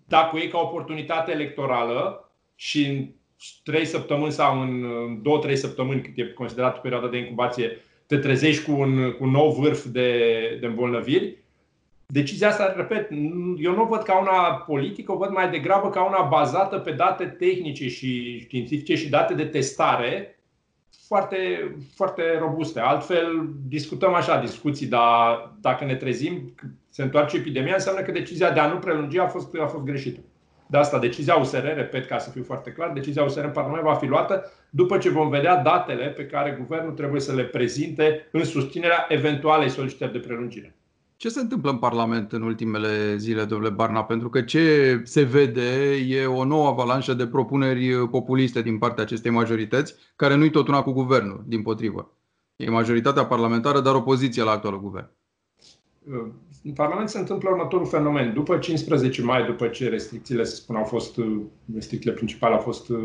dacă 0.07 0.35
o 0.35 0.37
iei 0.37 0.47
ca 0.47 0.57
oportunitate 0.57 1.31
electorală 1.31 2.31
și 2.55 3.13
trei 3.63 3.85
săptămâni 3.85 4.31
sau 4.31 4.61
în 4.61 4.85
două, 5.21 5.39
trei 5.39 5.55
săptămâni, 5.55 6.01
cât 6.01 6.11
e 6.15 6.23
considerat 6.23 6.81
perioada 6.81 7.07
de 7.07 7.17
incubație, 7.17 7.77
te 8.05 8.17
trezești 8.17 8.63
cu 8.63 8.79
un, 8.79 9.11
cu 9.11 9.23
un 9.23 9.29
nou 9.29 9.51
vârf 9.51 9.85
de, 9.85 10.09
de 10.59 10.65
îmbolnăviri. 10.65 11.37
Decizia 12.07 12.47
asta, 12.47 12.73
repet, 12.75 13.09
eu 13.57 13.73
nu 13.73 13.81
o 13.81 13.85
văd 13.85 14.01
ca 14.01 14.19
una 14.19 14.53
politică, 14.53 15.11
o 15.11 15.17
văd 15.17 15.29
mai 15.29 15.49
degrabă 15.49 15.89
ca 15.89 16.03
una 16.03 16.21
bazată 16.21 16.77
pe 16.77 16.91
date 16.91 17.25
tehnice 17.25 17.89
și 17.89 18.39
științifice 18.39 18.95
și 18.95 19.09
date 19.09 19.33
de 19.33 19.45
testare 19.45 20.39
foarte, 21.07 21.75
foarte 21.95 22.37
robuste. 22.39 22.79
Altfel, 22.79 23.49
discutăm 23.67 24.13
așa 24.13 24.39
discuții, 24.39 24.87
dar 24.87 25.53
dacă 25.61 25.85
ne 25.85 25.95
trezim, 25.95 26.55
se 26.89 27.03
întoarce 27.03 27.37
epidemia, 27.37 27.73
înseamnă 27.73 28.01
că 28.01 28.11
decizia 28.11 28.51
de 28.51 28.59
a 28.59 28.67
nu 28.67 28.79
prelungi 28.79 29.19
a 29.19 29.27
fost, 29.27 29.55
a 29.55 29.65
fost 29.65 29.83
greșită. 29.83 30.19
De 30.71 30.77
asta 30.77 30.99
decizia 30.99 31.35
USR, 31.35 31.63
repet 31.63 32.05
ca 32.05 32.17
să 32.17 32.29
fiu 32.29 32.43
foarte 32.43 32.71
clar, 32.71 32.91
decizia 32.91 33.23
USR 33.23 33.43
în 33.43 33.51
Parlament 33.51 33.83
va 33.83 33.93
fi 33.93 34.05
luată 34.05 34.51
după 34.69 34.97
ce 34.97 35.09
vom 35.09 35.29
vedea 35.29 35.55
datele 35.55 36.07
pe 36.07 36.25
care 36.25 36.55
guvernul 36.59 36.91
trebuie 36.91 37.21
să 37.21 37.33
le 37.33 37.43
prezinte 37.43 38.27
în 38.31 38.43
susținerea 38.43 39.05
eventualei 39.09 39.69
solicitări 39.69 40.11
de 40.11 40.19
prelungire. 40.19 40.75
Ce 41.15 41.29
se 41.29 41.39
întâmplă 41.39 41.69
în 41.69 41.77
Parlament 41.77 42.31
în 42.31 42.41
ultimele 42.41 43.15
zile, 43.17 43.43
domnule 43.43 43.69
Barna? 43.69 44.03
Pentru 44.03 44.29
că 44.29 44.41
ce 44.41 45.01
se 45.03 45.21
vede 45.21 45.95
e 46.07 46.25
o 46.25 46.43
nouă 46.43 46.67
avalanșă 46.67 47.13
de 47.13 47.27
propuneri 47.27 48.09
populiste 48.09 48.61
din 48.61 48.77
partea 48.77 49.03
acestei 49.03 49.31
majorități, 49.31 49.95
care 50.15 50.35
nu-i 50.35 50.49
tot 50.49 50.67
una 50.67 50.81
cu 50.81 50.91
guvernul, 50.91 51.43
din 51.47 51.61
potrivă. 51.61 52.13
E 52.55 52.69
majoritatea 52.69 53.25
parlamentară, 53.25 53.79
dar 53.79 53.95
opoziție 53.95 54.43
la 54.43 54.51
actualul 54.51 54.81
guvern. 54.81 55.09
În 56.63 56.73
Parlament 56.73 57.09
se 57.09 57.17
întâmplă 57.17 57.49
următorul 57.49 57.85
fenomen. 57.85 58.33
După 58.33 58.57
15 58.57 59.21
mai, 59.21 59.45
după 59.45 59.67
ce 59.67 59.89
restricțiile, 59.89 60.43
să 60.43 60.55
spun, 60.55 60.75
au 60.75 60.83
fost, 60.83 61.17
restricțiile 61.73 62.15
principale 62.15 62.53
au 62.53 62.59
fost 62.59 62.89
uh, 62.89 62.99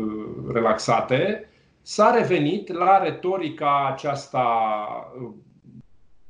relaxate, 0.53 1.49
s-a 1.81 2.15
revenit 2.15 2.71
la 2.71 3.03
retorica 3.03 3.87
aceasta 3.91 4.47
uh, 5.21 5.29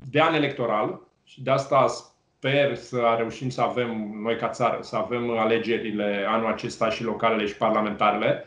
de 0.10 0.22
an 0.22 0.34
electoral 0.34 1.02
și 1.24 1.44
de 1.44 1.52
asta 1.52 1.86
sper 1.88 2.76
să 2.76 3.16
reușim 3.18 3.50
să 3.50 3.62
avem, 3.62 4.20
noi 4.24 4.38
ca 4.38 4.50
țară, 4.50 4.78
să 4.82 4.96
avem 4.96 5.30
alegerile 5.30 6.26
anul 6.28 6.52
acesta 6.52 6.90
și 6.90 7.04
localele 7.04 7.46
și 7.46 7.58
parlamentarele, 7.58 8.46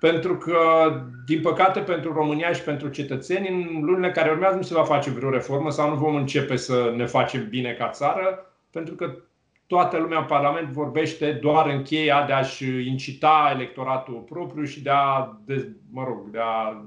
pentru 0.00 0.36
că, 0.36 0.58
din 1.26 1.40
păcate, 1.40 1.80
pentru 1.80 2.12
România 2.12 2.52
și 2.52 2.62
pentru 2.62 2.88
cetățeni, 2.88 3.48
în 3.48 3.84
lunile 3.84 4.10
care 4.10 4.30
urmează 4.30 4.56
nu 4.56 4.62
se 4.62 4.74
va 4.74 4.84
face 4.84 5.10
vreo 5.10 5.30
reformă 5.30 5.70
sau 5.70 5.88
nu 5.88 5.94
vom 5.94 6.14
începe 6.14 6.56
să 6.56 6.92
ne 6.96 7.06
facem 7.06 7.48
bine 7.48 7.72
ca 7.72 7.88
țară, 7.88 8.52
pentru 8.70 8.94
că 8.94 9.16
toată 9.66 9.98
lumea 9.98 10.18
în 10.18 10.24
Parlament 10.24 10.68
vorbește 10.68 11.32
doar 11.32 11.66
în 11.66 11.82
cheia 11.82 12.24
de 12.26 12.32
a-și 12.32 12.88
incita 12.88 13.50
electoratul 13.54 14.24
propriu 14.28 14.64
și 14.64 14.82
de 14.82 14.90
a, 14.90 15.36
de, 15.44 15.68
mă 15.90 16.04
rog, 16.04 16.30
de 16.30 16.38
a 16.40 16.84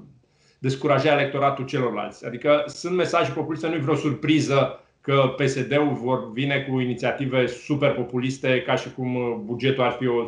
descuraja 0.58 1.12
electoratul 1.12 1.64
celorlalți. 1.64 2.26
Adică 2.26 2.64
sunt 2.66 2.96
mesaje 2.96 3.32
populiste, 3.32 3.68
nu 3.68 3.74
e 3.74 3.78
vreo 3.78 3.94
surpriză 3.94 4.84
că 5.00 5.34
PSD-ul 5.36 5.94
vor 5.94 6.32
vine 6.32 6.60
cu 6.60 6.78
inițiative 6.78 7.46
super 7.46 7.92
populiste 7.92 8.62
ca 8.62 8.74
și 8.74 8.92
cum 8.92 9.42
bugetul 9.44 9.82
ar 9.82 9.92
fi 9.92 10.06
o, 10.06 10.24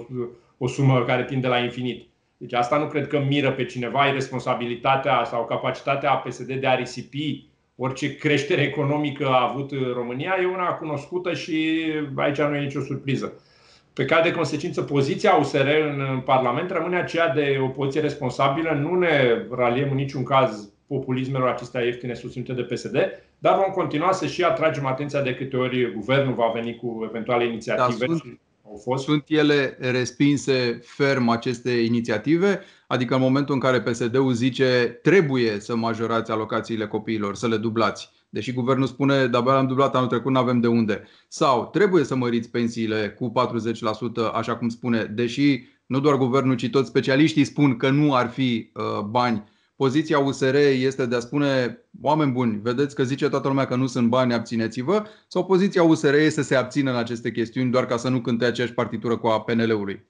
o 0.58 0.66
sumă 0.66 1.04
care 1.04 1.24
tinde 1.24 1.46
la 1.46 1.58
infinit. 1.58 2.11
Deci 2.42 2.52
asta 2.52 2.78
nu 2.78 2.86
cred 2.86 3.06
că 3.06 3.18
miră 3.18 3.52
pe 3.52 3.64
cineva, 3.64 4.08
e 4.08 4.12
responsabilitatea 4.12 5.24
sau 5.24 5.44
capacitatea 5.44 6.12
PSD 6.12 6.52
de 6.52 6.66
a 6.66 6.74
risipi 6.74 7.46
orice 7.76 8.16
creștere 8.16 8.62
economică 8.62 9.26
a 9.26 9.48
avut 9.50 9.70
România 9.94 10.36
e 10.42 10.46
una 10.46 10.66
cunoscută 10.66 11.34
și 11.34 11.82
aici 12.14 12.40
nu 12.40 12.56
e 12.56 12.60
nicio 12.60 12.80
surpriză. 12.80 13.32
Pe 13.92 14.04
care 14.04 14.28
de 14.28 14.34
consecință 14.34 14.82
poziția 14.82 15.34
USR 15.34 15.66
în 15.66 16.20
Parlament 16.20 16.70
rămâne 16.70 16.96
aceea 16.96 17.28
de 17.28 17.58
o 17.62 17.66
poziție 17.66 18.00
responsabilă. 18.00 18.70
Nu 18.70 18.94
ne 18.94 19.46
raliem 19.50 19.90
în 19.90 19.96
niciun 19.96 20.22
caz 20.22 20.72
populismelor 20.86 21.48
acestea 21.48 21.80
ieftine 21.80 22.14
susținute 22.14 22.52
de 22.52 22.62
PSD, 22.62 22.96
dar 23.38 23.56
vom 23.56 23.72
continua 23.72 24.12
să 24.12 24.26
și 24.26 24.42
atragem 24.42 24.86
atenția 24.86 25.22
de 25.22 25.34
câte 25.34 25.56
ori 25.56 25.92
guvernul 25.92 26.34
va 26.34 26.50
veni 26.54 26.76
cu 26.76 27.04
eventuale 27.08 27.44
inițiative. 27.44 28.06
Da, 28.06 28.14
sunt, 28.14 28.40
au 28.72 28.80
fost. 28.82 29.04
sunt 29.04 29.24
ele 29.26 29.76
respinse 29.80 30.80
ferm 30.84 31.28
aceste 31.28 31.70
inițiative? 31.70 32.60
Adică 32.86 33.14
în 33.14 33.20
momentul 33.20 33.54
în 33.54 33.60
care 33.60 33.80
PSD-ul 33.80 34.32
zice 34.32 34.98
trebuie 35.02 35.60
să 35.60 35.76
majorați 35.76 36.30
alocațiile 36.30 36.86
copiilor, 36.86 37.34
să 37.34 37.48
le 37.48 37.56
dublați, 37.56 38.10
deși 38.28 38.52
guvernul 38.52 38.86
spune 38.86 39.26
de-abia 39.26 39.56
am 39.56 39.66
dublat 39.66 39.94
anul 39.94 40.08
trecut, 40.08 40.32
nu 40.32 40.38
avem 40.38 40.60
de 40.60 40.66
unde. 40.66 41.08
Sau 41.28 41.68
trebuie 41.72 42.04
să 42.04 42.16
măriți 42.16 42.50
pensiile 42.50 43.16
cu 43.18 43.32
40%, 44.30 44.32
așa 44.32 44.56
cum 44.56 44.68
spune, 44.68 45.04
deși 45.04 45.64
nu 45.86 46.00
doar 46.00 46.16
guvernul, 46.16 46.56
ci 46.56 46.70
toți 46.70 46.88
specialiștii 46.88 47.44
spun 47.44 47.76
că 47.76 47.90
nu 47.90 48.14
ar 48.14 48.28
fi 48.28 48.70
uh, 48.74 49.04
bani 49.04 49.44
Poziția 49.76 50.18
USR 50.18 50.54
este 50.54 51.06
de 51.06 51.16
a 51.16 51.20
spune, 51.20 51.78
oameni 52.02 52.32
buni, 52.32 52.60
vedeți 52.62 52.94
că 52.94 53.04
zice 53.04 53.28
toată 53.28 53.48
lumea 53.48 53.64
că 53.66 53.76
nu 53.76 53.86
sunt 53.86 54.08
bani, 54.08 54.34
abțineți-vă, 54.34 55.02
sau 55.28 55.44
poziția 55.44 55.82
USR 55.82 56.14
este 56.14 56.42
să 56.42 56.42
se 56.42 56.54
abțină 56.54 56.90
în 56.90 56.96
aceste 56.96 57.30
chestiuni 57.30 57.70
doar 57.70 57.86
ca 57.86 57.96
să 57.96 58.08
nu 58.08 58.20
cânte 58.20 58.44
aceeași 58.44 58.72
partitură 58.72 59.16
cu 59.16 59.26
a 59.26 59.40
PNL-ului? 59.40 60.04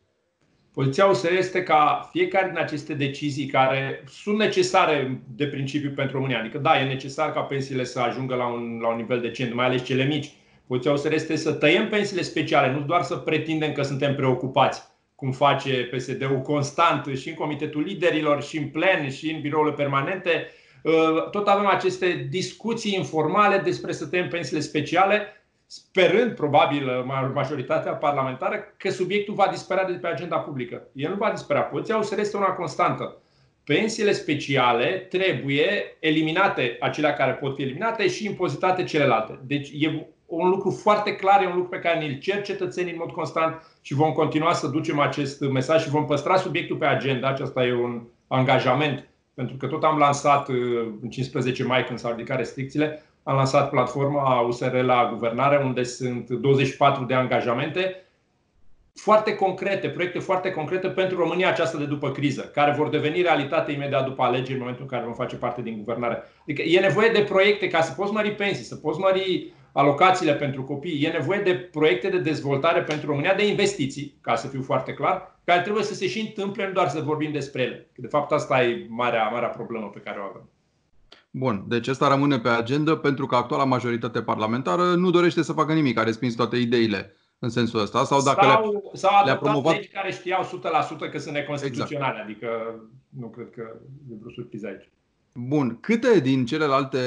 Poziția 0.72 1.06
USR 1.06 1.32
este 1.32 1.62
ca 1.62 2.08
fiecare 2.12 2.48
din 2.48 2.58
aceste 2.58 2.94
decizii 2.94 3.46
care 3.46 4.04
sunt 4.08 4.38
necesare 4.38 5.22
de 5.36 5.46
principiu 5.46 5.90
pentru 5.90 6.16
România, 6.16 6.38
adică 6.38 6.58
da, 6.58 6.80
e 6.80 6.84
necesar 6.84 7.32
ca 7.32 7.40
pensiile 7.40 7.84
să 7.84 8.00
ajungă 8.00 8.34
la 8.34 8.46
un, 8.46 8.78
la 8.80 8.88
un 8.88 8.96
nivel 8.96 9.20
decent, 9.20 9.54
mai 9.54 9.66
ales 9.66 9.84
cele 9.84 10.04
mici. 10.04 10.32
Poziția 10.66 10.92
USR 10.92 11.12
este 11.12 11.36
să 11.36 11.52
tăiem 11.52 11.88
pensiile 11.88 12.22
speciale, 12.22 12.72
nu 12.72 12.80
doar 12.80 13.02
să 13.02 13.16
pretindem 13.16 13.72
că 13.72 13.82
suntem 13.82 14.14
preocupați 14.14 14.91
cum 15.22 15.32
face 15.32 15.88
PSD-ul 15.94 16.40
constant 16.40 17.16
și 17.16 17.28
în 17.28 17.34
Comitetul 17.34 17.82
Liderilor, 17.82 18.42
și 18.42 18.58
în 18.58 18.68
plen, 18.68 19.10
și 19.10 19.30
în 19.30 19.40
birourile 19.40 19.74
permanente. 19.74 20.50
Uh, 20.82 21.30
tot 21.30 21.48
avem 21.48 21.66
aceste 21.66 22.26
discuții 22.30 22.94
informale 22.94 23.58
despre 23.58 23.92
să 23.92 24.06
tăiem 24.06 24.28
pensiile 24.28 24.60
speciale, 24.60 25.26
sperând 25.66 26.34
probabil 26.34 27.04
majoritatea 27.34 27.92
parlamentară 27.92 28.74
că 28.76 28.90
subiectul 28.90 29.34
va 29.34 29.48
dispărea 29.50 29.84
de 29.84 29.92
pe 29.92 30.06
agenda 30.06 30.38
publică. 30.38 30.88
El 30.92 31.10
nu 31.10 31.16
va 31.16 31.30
dispărea. 31.30 31.62
Poziția 31.62 31.98
o 31.98 32.02
să 32.02 32.16
este 32.18 32.36
una 32.36 32.52
constantă. 32.52 33.16
Pensiile 33.64 34.12
speciale 34.12 35.06
trebuie 35.10 35.96
eliminate, 36.00 36.76
acelea 36.80 37.14
care 37.14 37.32
pot 37.32 37.54
fi 37.54 37.62
eliminate, 37.62 38.08
și 38.08 38.26
impozitate 38.26 38.84
celelalte. 38.84 39.38
Deci 39.46 39.70
e 39.72 40.06
un 40.36 40.48
lucru 40.48 40.70
foarte 40.70 41.16
clar, 41.16 41.42
e 41.42 41.46
un 41.46 41.54
lucru 41.54 41.68
pe 41.68 41.78
care 41.78 41.98
ne-l 41.98 42.18
cer 42.18 42.42
cetățenii 42.42 42.92
în 42.92 42.98
mod 43.00 43.10
constant 43.10 43.62
și 43.80 43.94
vom 43.94 44.12
continua 44.12 44.52
să 44.52 44.66
ducem 44.66 44.98
acest 44.98 45.40
mesaj 45.40 45.82
și 45.82 45.88
vom 45.88 46.06
păstra 46.06 46.36
subiectul 46.36 46.76
pe 46.76 46.86
agenda. 46.86 47.28
Acesta 47.28 47.64
e 47.64 47.74
un 47.74 48.02
angajament, 48.26 49.08
pentru 49.34 49.56
că 49.56 49.66
tot 49.66 49.84
am 49.84 49.98
lansat 49.98 50.48
uh, 50.48 50.56
în 51.02 51.08
15 51.08 51.64
mai, 51.64 51.84
când 51.84 51.98
s-au 51.98 52.10
ridicat 52.10 52.36
restricțiile, 52.36 53.02
am 53.22 53.36
lansat 53.36 53.70
platforma 53.70 54.40
USR 54.40 54.74
la 54.74 55.08
guvernare, 55.12 55.64
unde 55.64 55.82
sunt 55.82 56.30
24 56.30 57.04
de 57.04 57.14
angajamente 57.14 57.96
foarte 58.94 59.34
concrete, 59.34 59.88
proiecte 59.88 60.18
foarte 60.18 60.50
concrete 60.50 60.88
pentru 60.88 61.18
România 61.18 61.48
aceasta 61.48 61.78
de 61.78 61.84
după 61.84 62.10
criză, 62.10 62.40
care 62.40 62.74
vor 62.76 62.88
deveni 62.88 63.22
realitate 63.22 63.72
imediat 63.72 64.04
după 64.04 64.22
alegeri, 64.22 64.52
în 64.52 64.58
momentul 64.58 64.82
în 64.82 64.88
care 64.88 65.04
vom 65.04 65.14
face 65.14 65.36
parte 65.36 65.62
din 65.62 65.76
guvernare. 65.76 66.22
Adică 66.42 66.62
e 66.62 66.80
nevoie 66.80 67.08
de 67.08 67.22
proiecte 67.22 67.68
ca 67.68 67.80
să 67.80 67.92
poți 67.92 68.12
mări 68.12 68.34
pensii, 68.34 68.64
să 68.64 68.76
poți 68.76 68.98
mări 68.98 69.52
alocațiile 69.72 70.34
pentru 70.34 70.64
copii, 70.64 71.02
e 71.02 71.08
nevoie 71.08 71.40
de 71.40 71.54
proiecte 71.54 72.08
de 72.08 72.18
dezvoltare 72.18 72.82
pentru 72.82 73.06
România, 73.06 73.34
de 73.34 73.48
investiții, 73.48 74.18
ca 74.20 74.36
să 74.36 74.46
fiu 74.46 74.62
foarte 74.62 74.92
clar, 74.92 75.38
care 75.44 75.62
trebuie 75.62 75.84
să 75.84 75.94
se 75.94 76.08
și 76.08 76.20
întâmple, 76.20 76.66
nu 76.66 76.72
doar 76.72 76.88
să 76.88 77.00
vorbim 77.00 77.32
despre 77.32 77.62
ele. 77.62 77.90
De 77.96 78.06
fapt, 78.06 78.32
asta 78.32 78.64
e 78.64 78.86
marea, 78.88 79.28
marea 79.28 79.48
problemă 79.48 79.86
pe 79.86 80.00
care 80.00 80.18
o 80.20 80.28
avem. 80.28 80.48
Bun, 81.30 81.64
deci 81.68 81.88
asta 81.88 82.08
rămâne 82.08 82.38
pe 82.38 82.48
agenda 82.48 82.96
pentru 82.96 83.26
că 83.26 83.34
actuala 83.34 83.64
majoritate 83.64 84.22
parlamentară 84.22 84.82
nu 84.82 85.10
dorește 85.10 85.42
să 85.42 85.52
facă 85.52 85.72
nimic, 85.72 85.98
a 85.98 86.02
respins 86.02 86.34
toate 86.34 86.56
ideile 86.56 87.16
în 87.38 87.48
sensul 87.48 87.80
ăsta. 87.80 88.04
Sau 88.04 88.22
dacă 88.22 88.46
sau, 88.46 88.70
le-a, 88.70 88.80
sau 88.92 89.24
le-a 89.24 89.36
promovat... 89.36 89.74
legi 89.74 89.88
care 89.88 90.12
știau 90.12 90.60
100% 91.06 91.10
că 91.10 91.18
sunt 91.18 91.34
neconstituționale, 91.34 92.12
exact. 92.12 92.28
adică 92.28 92.80
nu 93.08 93.26
cred 93.26 93.50
că 93.50 93.62
e 94.10 94.14
vreo 94.20 94.32
surpriză 94.32 94.66
aici. 94.66 94.90
Bun. 95.34 95.78
Câte 95.80 96.20
din 96.20 96.46
celelalte 96.46 96.98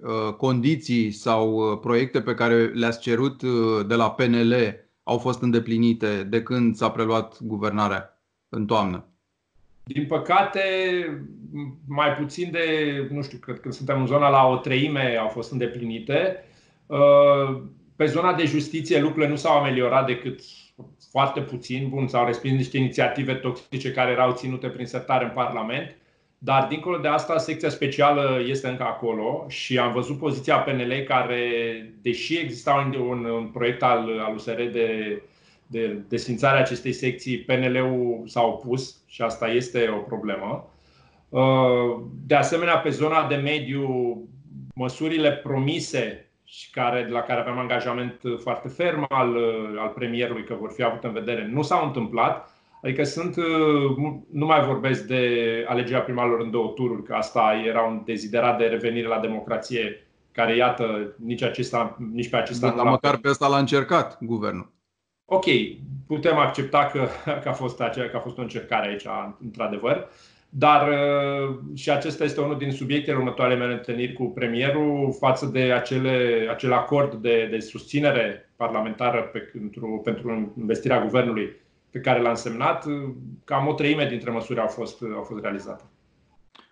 uh, 0.00 0.34
condiții 0.34 1.10
sau 1.10 1.52
uh, 1.52 1.78
proiecte 1.80 2.20
pe 2.20 2.34
care 2.34 2.66
le-ați 2.66 3.00
cerut 3.00 3.42
uh, 3.42 3.86
de 3.86 3.94
la 3.94 4.10
PNL 4.10 4.54
au 5.02 5.18
fost 5.18 5.42
îndeplinite 5.42 6.22
de 6.22 6.42
când 6.42 6.74
s-a 6.74 6.90
preluat 6.90 7.42
guvernarea 7.42 8.20
în 8.48 8.66
toamnă? 8.66 9.04
Din 9.84 10.06
păcate, 10.06 10.60
mai 11.86 12.12
puțin 12.12 12.50
de, 12.50 12.66
nu 13.10 13.22
știu, 13.22 13.38
cred 13.38 13.60
că 13.60 13.70
suntem 13.70 14.00
în 14.00 14.06
zona 14.06 14.28
la 14.28 14.46
o 14.46 14.56
treime 14.56 15.16
au 15.16 15.28
fost 15.28 15.52
îndeplinite. 15.52 16.44
Uh, 16.86 17.62
pe 17.96 18.06
zona 18.06 18.34
de 18.34 18.44
justiție 18.44 19.00
lucrurile 19.00 19.30
nu 19.30 19.36
s-au 19.36 19.58
ameliorat 19.58 20.06
decât 20.06 20.40
foarte 21.10 21.40
puțin. 21.40 21.88
Bun, 21.88 22.08
s-au 22.08 22.26
respins 22.26 22.56
niște 22.56 22.78
inițiative 22.78 23.34
toxice 23.34 23.92
care 23.92 24.10
erau 24.10 24.32
ținute 24.32 24.68
prin 24.68 24.86
sertare 24.86 25.24
în 25.24 25.30
Parlament. 25.34 25.96
Dar, 26.40 26.66
dincolo 26.66 26.98
de 26.98 27.08
asta, 27.08 27.38
secția 27.38 27.68
specială 27.68 28.40
este 28.46 28.68
încă 28.68 28.82
acolo 28.82 29.44
și 29.48 29.78
am 29.78 29.92
văzut 29.92 30.18
poziția 30.18 30.58
PNL 30.58 31.04
care, 31.06 31.42
deși 32.02 32.38
exista 32.38 32.74
un, 32.86 33.00
un, 33.00 33.24
un 33.24 33.46
proiect 33.46 33.82
al, 33.82 34.20
al 34.26 34.34
USR 34.34 34.62
de, 34.62 35.22
de 35.66 35.86
desfințarea 36.08 36.60
acestei 36.60 36.92
secții, 36.92 37.38
PNL-ul 37.38 38.22
s-a 38.26 38.42
opus 38.42 39.02
și 39.06 39.22
asta 39.22 39.48
este 39.48 39.88
o 39.88 39.98
problemă. 39.98 40.70
Uh, 41.28 42.02
de 42.26 42.34
asemenea, 42.34 42.78
pe 42.78 42.88
zona 42.90 43.26
de 43.26 43.34
mediu, 43.34 44.16
măsurile 44.74 45.32
promise 45.32 46.30
și 46.44 46.70
care, 46.70 47.02
de 47.02 47.10
la 47.10 47.20
care 47.20 47.40
aveam 47.40 47.58
angajament 47.58 48.20
foarte 48.38 48.68
ferm 48.68 49.06
al, 49.08 49.36
al 49.78 49.88
premierului 49.88 50.44
că 50.44 50.54
vor 50.54 50.70
fi 50.70 50.82
avute 50.82 51.06
în 51.06 51.12
vedere, 51.12 51.48
nu 51.52 51.62
s-au 51.62 51.86
întâmplat. 51.86 52.57
Adică 52.82 53.04
sunt, 53.04 53.36
uh, 53.36 53.96
nu 54.30 54.46
mai 54.46 54.64
vorbesc 54.64 55.06
de 55.06 55.64
alegerea 55.68 56.00
primarilor 56.00 56.40
în 56.40 56.50
două 56.50 56.72
tururi, 56.74 57.02
că 57.02 57.14
asta 57.14 57.62
era 57.66 57.82
un 57.82 58.02
deziderat 58.04 58.58
de 58.58 58.64
revenire 58.64 59.06
la 59.06 59.18
democrație, 59.18 60.06
care, 60.32 60.56
iată, 60.56 61.14
nici, 61.24 61.42
acesta, 61.42 61.96
nici 62.12 62.28
pe 62.28 62.36
acesta 62.36 62.74
Dar 62.76 62.86
măcar 62.86 63.16
pe 63.16 63.28
asta 63.28 63.48
l-a 63.48 63.58
încercat 63.58 64.18
guvernul. 64.20 64.72
Ok, 65.24 65.44
putem 66.06 66.36
accepta 66.36 66.90
că, 66.92 67.06
că, 67.42 67.48
a 67.48 67.52
fost 67.52 67.80
acea, 67.80 68.08
că 68.08 68.16
a 68.16 68.20
fost 68.20 68.38
o 68.38 68.42
încercare 68.42 68.88
aici, 68.88 69.06
într-adevăr. 69.42 70.08
Dar 70.50 70.88
uh, 70.88 71.58
și 71.74 71.90
acesta 71.90 72.24
este 72.24 72.40
unul 72.40 72.58
din 72.58 72.72
subiectele 72.72 73.16
următoarele 73.16 73.58
mele 73.58 73.72
întâlniri 73.72 74.12
cu 74.12 74.24
premierul 74.24 75.16
față 75.18 75.46
de 75.46 75.60
acele, 75.60 76.46
acel 76.50 76.72
acord 76.72 77.14
de, 77.14 77.48
de 77.50 77.58
susținere 77.58 78.50
parlamentară 78.56 79.20
pe, 79.20 79.38
pentru, 79.38 80.00
pentru 80.04 80.54
investirea 80.58 81.02
guvernului 81.02 81.56
pe 81.90 81.98
care 81.98 82.20
l-am 82.20 82.34
semnat, 82.34 82.86
cam 83.44 83.66
o 83.66 83.72
treime 83.72 84.06
dintre 84.06 84.30
măsuri 84.30 84.60
au 84.60 84.66
fost, 84.66 85.02
au 85.14 85.22
fost 85.22 85.42
realizate. 85.42 85.84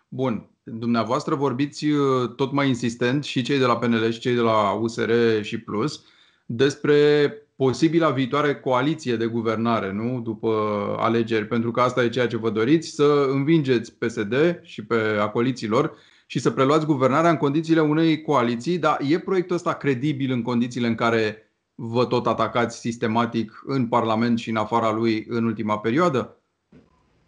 Bun. 0.09 0.51
Dumneavoastră 0.63 1.35
vorbiți 1.35 1.87
uh, 1.87 2.29
tot 2.37 2.53
mai 2.53 2.69
insistent 2.69 3.25
și 3.25 3.43
cei 3.43 3.59
de 3.59 3.65
la 3.65 3.77
PNL 3.77 4.11
și 4.11 4.21
cei 4.21 4.35
de 4.35 4.41
la 4.41 4.73
USR 4.73 5.11
și 5.41 5.61
Plus 5.61 6.05
despre 6.47 7.33
posibila 7.57 8.11
viitoare 8.11 8.55
coaliție 8.55 9.17
de 9.17 9.27
guvernare, 9.27 9.93
nu? 9.93 10.21
După 10.21 10.51
alegeri, 10.99 11.47
pentru 11.47 11.71
că 11.71 11.81
asta 11.81 12.05
e 12.05 12.09
ceea 12.09 12.27
ce 12.27 12.37
vă 12.37 12.51
doriți, 12.51 12.89
să 12.89 13.29
învingeți 13.31 13.95
PSD 13.95 14.61
și 14.63 14.85
pe 14.85 14.95
acoliților 15.21 15.97
și 16.27 16.39
să 16.39 16.51
preluați 16.51 16.87
guvernarea 16.87 17.31
în 17.31 17.37
condițiile 17.37 17.81
unei 17.81 18.23
coaliții, 18.23 18.79
dar 18.79 18.99
e 19.09 19.19
proiectul 19.19 19.57
ăsta 19.57 19.73
credibil 19.73 20.33
în 20.33 20.43
condițiile 20.43 20.87
în 20.87 20.95
care 20.95 21.46
vă 21.79 22.07
tot 22.07 22.27
atacați 22.27 22.79
sistematic 22.79 23.63
în 23.67 23.89
Parlament 23.89 24.39
și 24.39 24.51
în 24.51 24.57
afara 24.57 24.91
lui 24.91 25.25
în 25.29 25.45
ultima 25.45 25.79
perioadă? 25.79 26.37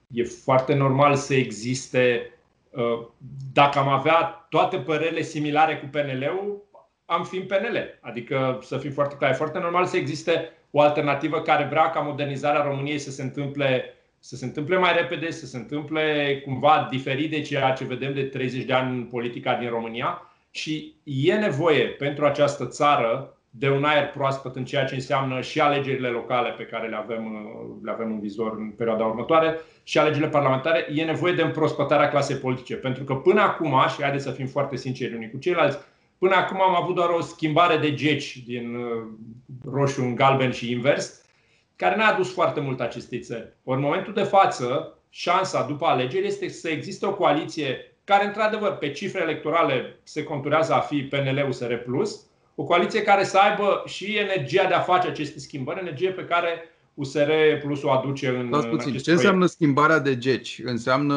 E 0.06 0.24
foarte 0.24 0.74
normal 0.74 1.14
să 1.14 1.34
existe. 1.34 2.32
Uh, 2.70 3.06
dacă 3.52 3.78
am 3.78 3.88
avea 3.88 4.46
toate 4.48 4.78
părerile 4.78 5.22
similare 5.22 5.78
cu 5.78 5.86
PNL-ul, 5.86 6.66
am 7.04 7.24
fi 7.24 7.36
în 7.36 7.46
PNL. 7.46 7.98
Adică, 8.00 8.58
să 8.62 8.78
fim 8.78 8.90
foarte 8.90 9.16
clar, 9.16 9.30
e 9.30 9.34
foarte 9.34 9.58
normal 9.58 9.86
să 9.86 9.96
existe 9.96 10.52
o 10.70 10.80
alternativă 10.80 11.40
care 11.40 11.64
vrea 11.64 11.90
ca 11.90 12.00
modernizarea 12.00 12.62
României 12.62 12.98
să 12.98 13.10
se 13.10 13.22
întâmple 13.22 13.92
să 14.20 14.36
se 14.36 14.44
întâmple 14.44 14.76
mai 14.76 14.92
repede, 14.96 15.30
să 15.30 15.46
se 15.46 15.56
întâmple 15.56 16.40
cumva 16.44 16.86
diferit 16.90 17.30
de 17.30 17.40
ceea 17.40 17.72
ce 17.72 17.84
vedem 17.84 18.14
de 18.14 18.22
30 18.22 18.64
de 18.64 18.72
ani 18.72 18.96
în 18.96 19.04
politica 19.04 19.54
din 19.54 19.68
România 19.68 20.22
și 20.50 20.94
e 21.02 21.34
nevoie 21.34 21.86
pentru 21.86 22.26
această 22.26 22.66
țară 22.66 23.38
de 23.50 23.70
un 23.70 23.84
aer 23.84 24.10
proaspăt 24.10 24.56
în 24.56 24.64
ceea 24.64 24.84
ce 24.84 24.94
înseamnă 24.94 25.40
și 25.40 25.60
alegerile 25.60 26.08
locale 26.08 26.50
pe 26.50 26.64
care 26.64 26.88
le 26.88 26.96
avem, 26.96 27.48
le 27.82 27.90
avem 27.90 28.10
în 28.10 28.20
vizor 28.20 28.56
în 28.58 28.70
perioada 28.70 29.04
următoare 29.04 29.58
și 29.82 29.98
alegerile 29.98 30.28
parlamentare, 30.28 30.86
e 30.94 31.04
nevoie 31.04 31.32
de 31.32 31.42
împrospătarea 31.42 32.08
clasei 32.08 32.36
politice. 32.36 32.74
Pentru 32.74 33.04
că 33.04 33.14
până 33.14 33.40
acum, 33.40 33.74
și 33.94 34.02
haideți 34.02 34.24
să 34.24 34.30
fim 34.30 34.46
foarte 34.46 34.76
sinceri 34.76 35.14
unii 35.14 35.30
cu 35.30 35.38
ceilalți, 35.38 35.78
până 36.18 36.34
acum 36.34 36.60
am 36.60 36.82
avut 36.82 36.94
doar 36.94 37.08
o 37.08 37.20
schimbare 37.20 37.76
de 37.76 37.94
geci 37.94 38.36
din 38.36 38.74
uh, 38.74 39.06
roșu 39.72 40.02
în 40.02 40.14
galben 40.14 40.50
și 40.50 40.70
invers, 40.70 41.22
care 41.76 41.96
n-a 41.96 42.06
adus 42.06 42.32
foarte 42.32 42.60
mult 42.60 42.80
acestei 42.80 43.20
țări. 43.20 43.56
Ori 43.64 43.78
în 43.78 43.84
momentul 43.84 44.12
de 44.12 44.22
față, 44.22 44.98
șansa 45.08 45.66
după 45.66 45.86
alegeri 45.86 46.26
este 46.26 46.48
să 46.48 46.68
existe 46.68 47.06
o 47.06 47.14
coaliție 47.14 47.96
care, 48.04 48.26
într-adevăr, 48.26 48.76
pe 48.76 48.90
cifre 48.90 49.22
electorale 49.22 50.00
se 50.02 50.22
conturează 50.22 50.72
a 50.72 50.80
fi 50.80 51.02
PNL-USR+, 51.02 51.72
o 52.60 52.64
coaliție 52.64 53.02
care 53.02 53.24
să 53.24 53.38
aibă 53.38 53.82
și 53.86 54.16
energia 54.16 54.64
de 54.68 54.74
a 54.74 54.80
face 54.80 55.08
aceste 55.08 55.38
schimbări, 55.38 55.80
energie 55.80 56.10
pe 56.10 56.24
care 56.24 56.62
USR 56.94 57.30
Plus 57.62 57.82
o 57.82 57.90
aduce 57.90 58.28
în, 58.28 58.50
Dați 58.50 58.66
puțin. 58.66 58.96
Ce 58.96 59.10
înseamnă 59.10 59.46
schimbarea 59.46 59.98
de 59.98 60.18
geci? 60.18 60.60
Înseamnă 60.64 61.16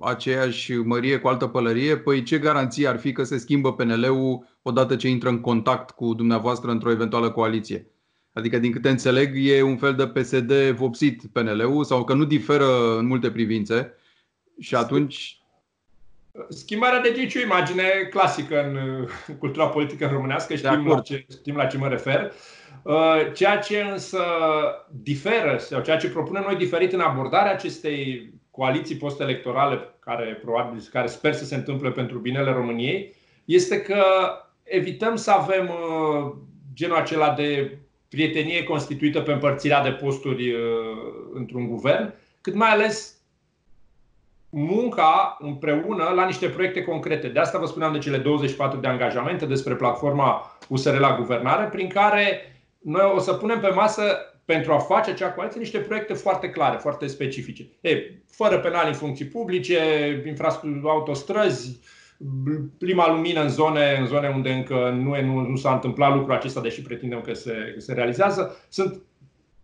aceeași 0.00 0.72
mărie 0.72 1.18
cu 1.18 1.28
altă 1.28 1.46
pălărie? 1.46 1.96
Păi 1.96 2.22
ce 2.22 2.38
garanție 2.38 2.88
ar 2.88 2.98
fi 2.98 3.12
că 3.12 3.22
se 3.22 3.38
schimbă 3.38 3.72
PNL-ul 3.74 4.46
odată 4.62 4.96
ce 4.96 5.08
intră 5.08 5.28
în 5.28 5.40
contact 5.40 5.90
cu 5.90 6.14
dumneavoastră 6.14 6.70
într-o 6.70 6.90
eventuală 6.90 7.30
coaliție? 7.30 7.86
Adică, 8.32 8.58
din 8.58 8.72
câte 8.72 8.88
înțeleg, 8.88 9.30
e 9.36 9.62
un 9.62 9.76
fel 9.76 9.94
de 9.94 10.06
PSD 10.06 10.52
vopsit 10.70 11.22
PNL-ul 11.32 11.84
sau 11.84 12.04
că 12.04 12.14
nu 12.14 12.24
diferă 12.24 12.98
în 12.98 13.06
multe 13.06 13.30
privințe 13.30 13.94
și 14.58 14.74
atunci... 14.74 15.41
Schimbarea 16.48 17.00
de 17.00 17.12
geci 17.12 17.34
e 17.34 17.38
o 17.38 17.42
imagine 17.42 17.84
clasică 18.10 18.62
în 18.62 19.06
cultura 19.38 19.68
politică 19.68 20.06
românească, 20.12 20.54
știm 20.54 20.86
la, 20.86 21.00
ce, 21.00 21.26
știm 21.30 21.56
la 21.56 21.66
ce 21.66 21.76
mă 21.76 21.88
refer. 21.88 22.32
Uh, 22.82 23.32
ceea 23.34 23.58
ce 23.58 23.80
însă 23.80 24.22
diferă 24.90 25.56
sau 25.58 25.80
ceea 25.80 25.96
ce 25.96 26.10
propunem 26.10 26.42
noi 26.46 26.56
diferit 26.56 26.92
în 26.92 27.00
abordarea 27.00 27.52
acestei 27.52 28.30
coaliții 28.50 28.96
post-electorale, 28.96 29.94
care 29.98 30.40
probabil 30.42 30.82
care 30.90 31.06
sper 31.06 31.34
să 31.34 31.44
se 31.44 31.54
întâmple 31.54 31.90
pentru 31.90 32.18
binele 32.18 32.52
României, 32.52 33.14
este 33.44 33.80
că 33.82 34.04
evităm 34.62 35.16
să 35.16 35.30
avem 35.30 35.68
uh, 35.68 36.32
genul 36.74 36.96
acela 36.96 37.30
de 37.30 37.78
prietenie 38.08 38.64
constituită 38.64 39.20
pe 39.20 39.32
împărțirea 39.32 39.82
de 39.82 39.90
posturi 39.90 40.52
uh, 40.52 40.60
într-un 41.32 41.66
guvern, 41.68 42.14
cât 42.40 42.54
mai 42.54 42.68
ales 42.68 43.21
munca 44.54 45.36
împreună 45.40 46.12
la 46.14 46.24
niște 46.24 46.48
proiecte 46.48 46.82
concrete. 46.82 47.28
De 47.28 47.38
asta 47.38 47.58
vă 47.58 47.66
spuneam 47.66 47.92
de 47.92 47.98
cele 47.98 48.18
24 48.18 48.78
de 48.78 48.86
angajamente 48.86 49.46
despre 49.46 49.74
platforma 49.74 50.58
USR 50.68 50.98
la 50.98 51.16
guvernare, 51.16 51.68
prin 51.68 51.88
care 51.88 52.40
noi 52.78 53.12
o 53.14 53.18
să 53.18 53.32
punem 53.32 53.60
pe 53.60 53.68
masă 53.68 54.02
pentru 54.44 54.72
a 54.72 54.78
face 54.78 55.10
acea 55.10 55.32
coaliție 55.32 55.60
niște 55.60 55.78
proiecte 55.78 56.12
foarte 56.12 56.50
clare, 56.50 56.76
foarte 56.76 57.06
specifice. 57.06 57.68
E, 57.80 57.96
fără 58.30 58.58
penal 58.58 58.86
în 58.86 58.94
funcții 58.94 59.24
publice, 59.24 59.78
infrastructură, 60.26 60.92
autostrăzi, 60.92 61.80
prima 62.78 63.12
lumină 63.12 63.42
în 63.42 63.48
zone, 63.48 63.96
în 64.00 64.06
zone 64.06 64.28
unde 64.28 64.52
încă 64.52 64.90
nu, 64.90 65.22
nu, 65.22 65.40
nu 65.40 65.56
s-a 65.56 65.72
întâmplat 65.72 66.14
lucrul 66.14 66.34
acesta, 66.34 66.60
deși 66.60 66.82
pretindem 66.82 67.20
că 67.20 67.32
se, 67.32 67.70
că 67.74 67.80
se 67.80 67.92
realizează. 67.92 68.56
Sunt 68.68 69.02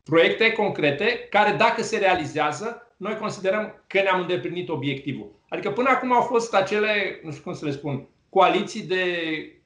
proiecte 0.09 0.53
concrete 0.53 1.27
care, 1.31 1.57
dacă 1.57 1.83
se 1.83 1.99
realizează, 1.99 2.93
noi 2.97 3.17
considerăm 3.17 3.83
că 3.87 4.01
ne-am 4.01 4.21
îndeplinit 4.21 4.69
obiectivul. 4.69 5.31
Adică 5.49 5.71
până 5.71 5.89
acum 5.89 6.13
au 6.13 6.23
fost 6.23 6.55
acele, 6.55 7.21
nu 7.23 7.31
știu 7.31 7.43
cum 7.43 7.55
să 7.55 7.65
le 7.65 7.71
spun, 7.71 8.09
coaliții 8.29 8.83
de 8.83 9.05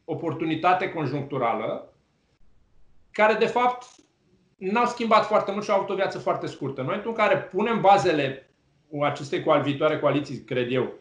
oportunitate 0.04 0.88
conjuncturală, 0.88 1.92
care 3.10 3.34
de 3.34 3.46
fapt 3.46 3.84
n-au 4.56 4.86
schimbat 4.86 5.26
foarte 5.26 5.50
mult 5.52 5.64
și 5.64 5.70
au 5.70 5.76
avut 5.76 5.90
o 5.90 5.94
viață 5.94 6.18
foarte 6.18 6.46
scurtă. 6.46 6.80
În 6.80 6.86
momentul 6.86 7.10
în 7.10 7.16
care 7.16 7.38
punem 7.38 7.80
bazele 7.80 8.50
acestei 9.02 9.44
viitoare 9.62 9.98
coaliții, 9.98 10.44
cred 10.44 10.72
eu, 10.72 10.92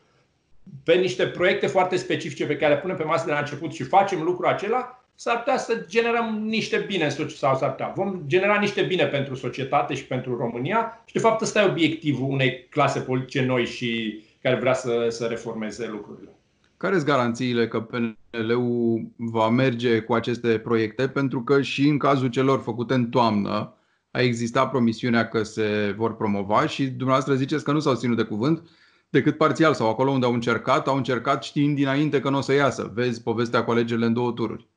pe 0.84 0.94
niște 0.94 1.28
proiecte 1.28 1.68
foarte 1.68 1.96
specifice 1.96 2.46
pe 2.46 2.58
care 2.58 2.74
le 2.74 2.80
punem 2.80 2.96
pe 2.96 3.04
masă 3.04 3.26
de 3.26 3.32
la 3.32 3.40
început 3.40 3.74
și 3.74 3.84
facem 3.84 4.22
lucrul 4.22 4.48
acela, 4.48 5.01
s-ar 5.22 5.38
putea 5.38 5.58
să 5.58 5.86
generăm 5.88 6.44
niște 6.46 6.84
bine 6.88 7.10
sau 7.10 7.58
s-ar 7.58 7.70
putea. 7.70 7.94
Vom 7.96 8.22
genera 8.28 8.60
niște 8.60 8.82
bine 8.82 9.06
pentru 9.06 9.36
societate 9.36 9.94
și 9.94 10.06
pentru 10.06 10.38
România 10.38 11.04
și 11.06 11.14
de 11.14 11.20
fapt 11.20 11.42
ăsta 11.42 11.62
e 11.62 11.70
obiectivul 11.70 12.30
unei 12.30 12.68
clase 12.70 13.00
politice 13.00 13.46
noi 13.46 13.66
și 13.66 14.22
care 14.42 14.56
vrea 14.56 14.74
să, 14.74 15.08
să 15.10 15.26
reformeze 15.26 15.88
lucrurile. 15.88 16.30
Care 16.78 16.94
sunt 16.94 17.06
garanțiile 17.06 17.68
că 17.68 17.82
PNL-ul 17.82 19.12
va 19.16 19.50
merge 19.50 20.00
cu 20.00 20.14
aceste 20.14 20.58
proiecte? 20.58 21.08
Pentru 21.08 21.44
că 21.44 21.62
și 21.62 21.88
în 21.88 21.98
cazul 21.98 22.28
celor 22.28 22.60
făcute 22.60 22.94
în 22.94 23.10
toamnă 23.10 23.74
a 24.12 24.20
existat 24.22 24.70
promisiunea 24.70 25.28
că 25.28 25.44
se 25.44 25.94
vor 25.98 26.16
promova 26.16 26.68
și 26.68 26.86
dumneavoastră 26.86 27.34
ziceți 27.34 27.64
că 27.64 27.72
nu 27.72 27.80
s-au 27.80 27.96
ținut 27.96 28.18
de 28.18 28.24
cuvânt 28.24 28.70
decât 29.10 29.38
parțial 29.38 29.74
sau 29.74 29.90
acolo 29.90 30.12
unde 30.12 30.26
au 30.26 30.34
încercat, 30.34 30.88
au 30.88 30.96
încercat 30.96 31.44
știind 31.44 31.76
dinainte 31.76 32.20
că 32.20 32.30
nu 32.30 32.38
o 32.38 32.42
să 32.42 32.54
iasă. 32.54 32.92
Vezi 32.94 33.24
povestea 33.24 33.64
cu 33.64 33.72
alegerile 33.72 34.06
în 34.06 34.14
două 34.14 34.32
tururi. 34.32 34.70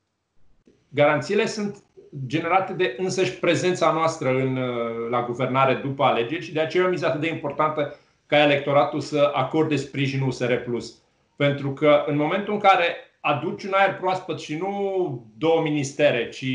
Garanțiile 0.95 1.45
sunt 1.45 1.83
generate 2.25 2.73
de 2.73 2.95
însăși 2.97 3.39
prezența 3.39 3.91
noastră 3.91 4.29
în, 4.29 4.59
la 5.09 5.23
guvernare 5.23 5.73
după 5.73 6.03
alegeri 6.03 6.43
și 6.43 6.53
de 6.53 6.59
aceea 6.59 6.83
e 6.83 6.99
o 7.03 7.07
atât 7.07 7.21
de 7.21 7.27
importantă 7.27 7.95
ca 8.25 8.43
electoratul 8.43 8.99
să 8.99 9.31
acorde 9.33 9.75
sprijinul 9.75 10.27
USR+. 10.27 10.53
Pentru 11.35 11.73
că 11.73 12.03
în 12.05 12.15
momentul 12.17 12.53
în 12.53 12.59
care 12.59 12.95
aduci 13.19 13.63
un 13.63 13.71
aer 13.73 13.95
proaspăt 13.95 14.39
și 14.39 14.57
nu 14.57 14.71
două 15.37 15.61
ministere, 15.61 16.29
ci 16.29 16.45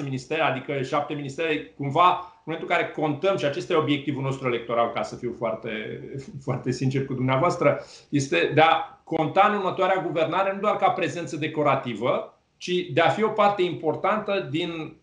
5-6 0.00 0.04
ministere, 0.04 0.40
adică 0.40 0.82
7 0.82 1.14
ministere, 1.14 1.72
cumva 1.76 2.08
în 2.10 2.52
momentul 2.52 2.70
în 2.70 2.76
care 2.76 2.90
contăm, 2.90 3.36
și 3.36 3.44
acesta 3.44 3.72
e 3.72 3.76
obiectivul 3.76 4.22
nostru 4.22 4.48
electoral, 4.48 4.90
ca 4.90 5.02
să 5.02 5.16
fiu 5.16 5.34
foarte, 5.38 6.00
foarte 6.46 6.70
sincer 6.70 7.04
cu 7.04 7.14
dumneavoastră, 7.14 7.84
este 8.08 8.50
de 8.54 8.60
a 8.60 9.00
conta 9.04 9.46
în 9.50 9.56
următoarea 9.56 10.02
guvernare 10.06 10.52
nu 10.52 10.60
doar 10.60 10.76
ca 10.76 10.90
prezență 10.90 11.36
decorativă, 11.36 12.31
ci 12.62 12.92
de 12.92 13.00
a 13.00 13.08
fi 13.08 13.22
o 13.22 13.28
parte 13.28 13.62
importantă 13.62 14.48
din 14.50 14.96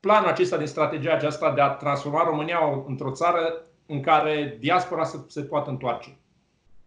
planul 0.00 0.28
acesta, 0.28 0.56
din 0.56 0.66
strategia 0.66 1.12
aceasta 1.12 1.52
de 1.52 1.60
a 1.60 1.68
transforma 1.68 2.24
România 2.24 2.58
într-o 2.86 3.10
țară 3.10 3.62
în 3.86 4.00
care 4.00 4.56
diaspora 4.60 5.04
să 5.04 5.18
se 5.28 5.42
poată 5.42 5.70
întoarce. 5.70 6.16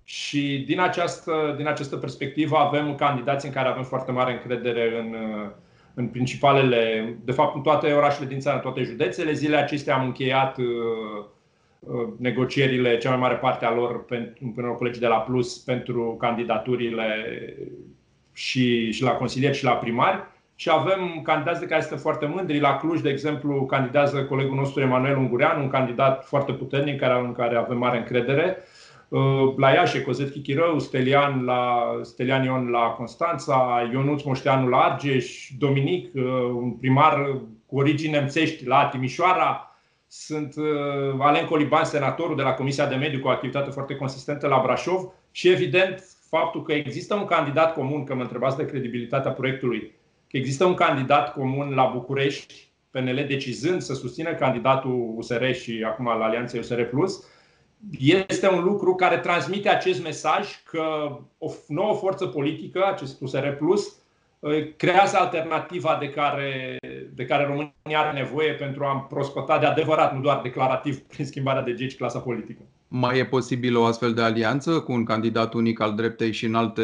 Și 0.04 0.64
din 0.68 0.80
această, 0.80 1.54
din 1.58 1.68
această 1.68 1.98
perspectivă 1.98 2.58
avem 2.58 2.96
candidați 2.96 3.46
în 3.46 3.52
care 3.52 3.68
avem 3.68 3.84
foarte 3.84 4.12
mare 4.12 4.32
încredere 4.32 5.00
în, 5.00 5.16
în 5.94 6.08
principalele, 6.08 7.16
de 7.24 7.32
fapt 7.32 7.56
în 7.56 7.62
toate 7.62 7.94
orașele 7.94 8.28
din 8.28 8.40
țară, 8.40 8.56
în 8.56 8.62
toate 8.62 8.84
județele. 8.84 9.32
Zilele 9.32 9.62
acestea 9.62 9.96
am 9.96 10.06
încheiat 10.06 10.58
uh, 10.58 10.66
uh, 11.80 12.08
negocierile, 12.18 12.98
cea 12.98 13.10
mai 13.10 13.20
mare 13.20 13.36
parte 13.36 13.66
a 13.66 13.74
lor, 13.74 14.06
împreună 14.40 14.72
cu 14.72 14.78
colegii 14.78 15.02
de 15.02 15.08
la 15.08 15.20
Plus, 15.20 15.58
pentru 15.58 16.16
candidaturile 16.20 17.06
și, 18.40 18.92
și 18.92 19.04
la 19.04 19.12
consilieri 19.12 19.58
și 19.58 19.64
la 19.64 19.72
primari. 19.72 20.24
Și 20.56 20.70
avem 20.72 21.22
candidați 21.24 21.60
de 21.60 21.66
care 21.66 21.82
suntem 21.82 22.00
foarte 22.00 22.26
mândri. 22.26 22.60
La 22.60 22.78
Cluj, 22.78 23.02
de 23.02 23.10
exemplu, 23.10 23.66
candidează 23.66 24.24
colegul 24.24 24.56
nostru 24.56 24.82
Emanuel 24.82 25.18
Ungurean, 25.18 25.62
un 25.62 25.70
candidat 25.70 26.26
foarte 26.26 26.52
puternic, 26.52 27.00
care, 27.00 27.20
în 27.20 27.32
care 27.32 27.56
avem 27.56 27.78
mare 27.78 27.98
încredere. 27.98 28.58
Uh, 29.08 29.54
la 29.58 29.70
Iași, 29.70 30.02
Cozet 30.02 30.32
Chichirău, 30.32 30.80
Stelian, 30.80 31.44
la, 31.44 31.92
Stelian 32.02 32.44
Ion 32.44 32.70
la 32.70 32.80
Constanța, 32.80 33.90
Ionuț 33.92 34.22
Moșteanu 34.22 34.68
la 34.68 34.78
Argeș, 34.78 35.50
Dominic, 35.58 36.14
uh, 36.14 36.24
un 36.54 36.72
primar 36.72 37.40
cu 37.66 37.78
origini 37.78 38.12
nemțești 38.12 38.66
la 38.66 38.86
Timișoara, 38.86 39.76
sunt 40.08 40.56
uh, 40.56 41.20
Alen 41.20 41.46
Coliban, 41.46 41.84
senatorul 41.84 42.36
de 42.36 42.42
la 42.42 42.54
Comisia 42.54 42.86
de 42.86 42.96
Mediu 42.96 43.20
cu 43.20 43.28
o 43.28 43.32
activitate 43.32 43.70
foarte 43.70 43.96
consistentă 43.96 44.48
la 44.48 44.62
Brașov 44.64 45.14
și 45.32 45.50
evident 45.50 46.04
faptul 46.30 46.64
că 46.64 46.74
există 46.74 47.16
un 47.16 47.26
candidat 47.26 47.74
comun, 47.74 48.04
că 48.04 48.16
mă 48.16 48.22
întrebați 48.22 48.58
de 48.58 48.66
credibilitatea 48.66 49.32
proiectului, 49.32 49.92
că 50.30 50.38
există 50.38 50.66
un 50.66 50.74
candidat 50.74 51.34
comun 51.34 51.74
la 51.74 51.86
București, 51.86 52.68
PNL 52.92 53.26
decizând 53.28 53.82
să 53.82 53.94
susțină 53.94 54.34
candidatul 54.34 55.14
USR 55.16 55.52
și 55.52 55.84
acum 55.86 56.06
la 56.06 56.26
Alianța 56.26 56.58
USR 56.58 56.82
Plus, 56.82 57.24
este 58.28 58.50
un 58.50 58.64
lucru 58.64 58.96
care 58.96 59.18
transmite 59.18 59.70
acest 59.70 60.04
mesaj 60.04 60.64
că 60.64 61.18
o 61.38 61.52
nouă 61.68 61.94
forță 61.94 62.26
politică, 62.26 62.86
acest 62.86 63.22
USR 63.22 63.48
Plus, 63.48 63.98
creează 64.78 65.18
alternativa 65.18 65.98
de 66.00 66.10
care, 66.10 66.78
de 67.14 67.26
care 67.26 67.46
România 67.46 68.00
are 68.00 68.20
nevoie 68.20 68.54
pentru 68.54 68.84
a 68.84 69.00
prospăta 69.00 69.60
de 69.60 69.66
adevărat, 69.66 70.14
nu 70.14 70.22
doar 70.22 70.42
declarativ, 70.42 71.00
prin 71.12 71.26
schimbarea 71.26 71.62
de 71.62 71.74
geci 71.74 71.96
clasa 71.96 72.20
politică. 72.20 72.62
Mai 72.92 73.18
e 73.18 73.26
posibil 73.26 73.78
o 73.78 73.86
astfel 73.86 74.14
de 74.14 74.22
alianță 74.22 74.80
cu 74.80 74.92
un 74.92 75.04
candidat 75.04 75.54
unic 75.54 75.80
al 75.80 75.96
dreptei 75.96 76.32
și 76.32 76.46
în 76.46 76.56
alte 76.56 76.84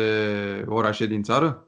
orașe 0.67 1.05
din 1.05 1.23
țară? 1.23 1.67